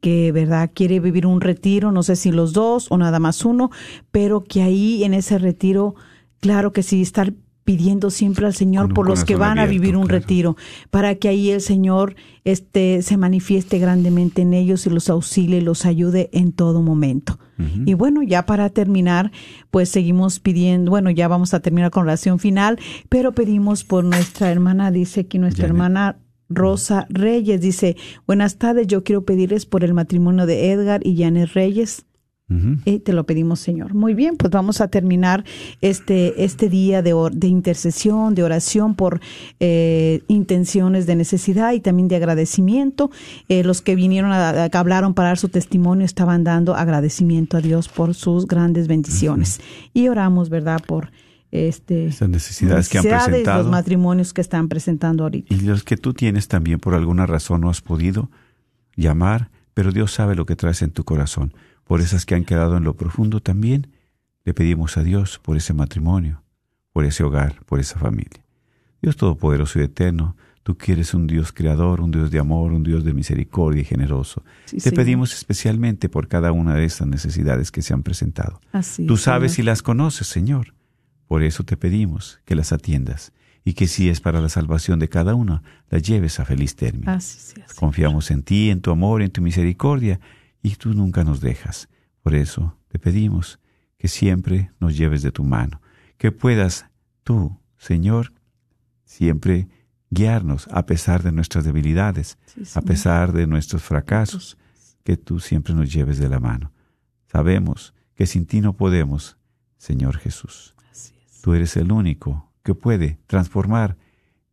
[0.00, 3.70] que verdad quiere vivir un retiro, no sé si los dos o nada más uno,
[4.10, 5.94] pero que ahí en ese retiro,
[6.40, 7.34] claro que sí, estar
[7.66, 10.56] pidiendo siempre al Señor por los que van a vivir un retiro,
[10.90, 12.14] para que ahí el Señor
[12.44, 17.38] este, se manifieste grandemente en ellos y los auxilie y los ayude en todo momento.
[17.86, 19.32] Y bueno, ya para terminar,
[19.70, 24.50] pues seguimos pidiendo, bueno, ya vamos a terminar con oración final, pero pedimos por nuestra
[24.50, 27.96] hermana, dice aquí nuestra hermana Rosa Reyes, dice,
[28.26, 32.05] buenas tardes, yo quiero pedirles por el matrimonio de Edgar y Janet Reyes
[32.48, 33.94] y te lo pedimos, Señor.
[33.94, 35.44] Muy bien, pues vamos a terminar
[35.80, 39.20] este, este día de, de intercesión, de oración por
[39.58, 43.10] eh, intenciones de necesidad y también de agradecimiento.
[43.48, 47.60] Eh, los que vinieron, a, que hablaron para dar su testimonio, estaban dando agradecimiento a
[47.60, 49.60] Dios por sus grandes bendiciones.
[49.92, 51.10] Y oramos, ¿verdad?, por
[51.50, 53.62] este, Estas necesidades, que han presentado.
[53.64, 55.52] los matrimonios que están presentando ahorita.
[55.52, 58.30] Y los que tú tienes también por alguna razón no has podido
[58.94, 61.52] llamar, pero Dios sabe lo que traes en tu corazón
[61.86, 63.88] por esas que han quedado en lo profundo también,
[64.44, 66.42] le pedimos a Dios por ese matrimonio,
[66.92, 68.44] por ese hogar, por esa familia.
[69.00, 73.04] Dios Todopoderoso y Eterno, tú quieres un Dios creador, un Dios de amor, un Dios
[73.04, 74.42] de misericordia y generoso.
[74.82, 78.60] te pedimos especialmente por cada una de estas necesidades que se han presentado.
[79.06, 80.74] tú sabes y las conoces, Señor.
[81.28, 83.32] Por eso te pedimos que las atiendas
[83.64, 87.12] y que si es para la salvación de cada uno, las lleves a feliz término.
[87.76, 90.20] Confiamos en ti, en tu amor, en tu misericordia
[90.62, 91.88] y tú nunca nos dejas.
[92.22, 93.60] Por eso te pedimos
[93.98, 95.80] que siempre nos lleves de tu mano,
[96.18, 96.86] que puedas
[97.22, 98.32] tú, Señor,
[99.04, 99.68] siempre
[100.10, 102.38] guiarnos a pesar de nuestras debilidades,
[102.74, 104.56] a pesar de nuestros fracasos,
[105.04, 106.72] que tú siempre nos lleves de la mano.
[107.30, 109.36] Sabemos que sin ti no podemos,
[109.78, 110.74] Señor Jesús.
[111.42, 113.96] Tú eres el único que puede transformar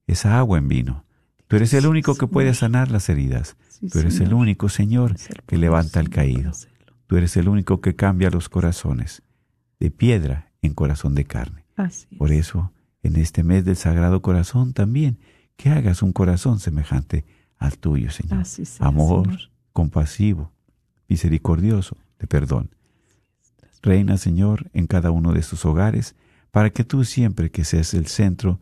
[0.06, 1.06] esa agua en vino.
[1.48, 3.58] Tú eres el único que puede sanar las heridas.
[3.92, 5.16] Tú eres el único, Señor,
[5.46, 6.52] que levanta al caído.
[7.08, 9.24] Tú eres el único que cambia los corazones
[9.80, 11.66] de piedra en corazón de carne.
[12.18, 12.72] Por eso,
[13.02, 15.20] en este mes del Sagrado Corazón también,
[15.58, 17.26] que hagas un corazón semejante
[17.58, 18.44] al tuyo, Señor.
[18.80, 19.28] Amor,
[19.74, 20.52] compasivo,
[21.08, 22.70] misericordioso, de perdón.
[23.82, 26.16] Reina, Señor, en cada uno de sus hogares,
[26.52, 28.60] para que tú siempre que seas el centro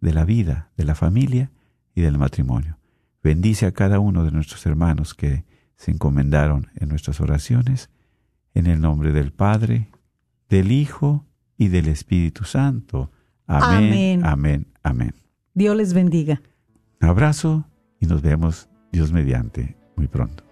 [0.00, 1.50] de la vida, de la familia
[1.94, 2.79] y del matrimonio.
[3.22, 5.44] Bendice a cada uno de nuestros hermanos que
[5.76, 7.90] se encomendaron en nuestras oraciones,
[8.54, 9.88] en el nombre del Padre,
[10.48, 13.10] del Hijo y del Espíritu Santo.
[13.46, 14.26] Amén, Amén.
[14.26, 15.14] amén, amén.
[15.54, 16.40] Dios les bendiga.
[17.00, 17.66] Abrazo
[17.98, 20.49] y nos vemos, Dios mediante, muy pronto.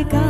[0.00, 0.29] Lenguas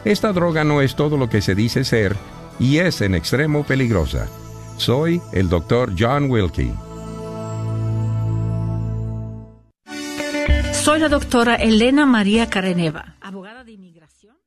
[0.05, 2.16] Esta droga no es todo lo que se dice ser
[2.60, 4.28] y es en extremo peligrosa.
[4.78, 5.93] Soy el Dr.
[5.97, 6.74] John Wilkie.
[10.74, 14.38] Soy la doctora Elena María Careneva, abogada de inmigración.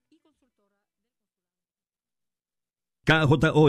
[3.05, 3.69] KJOR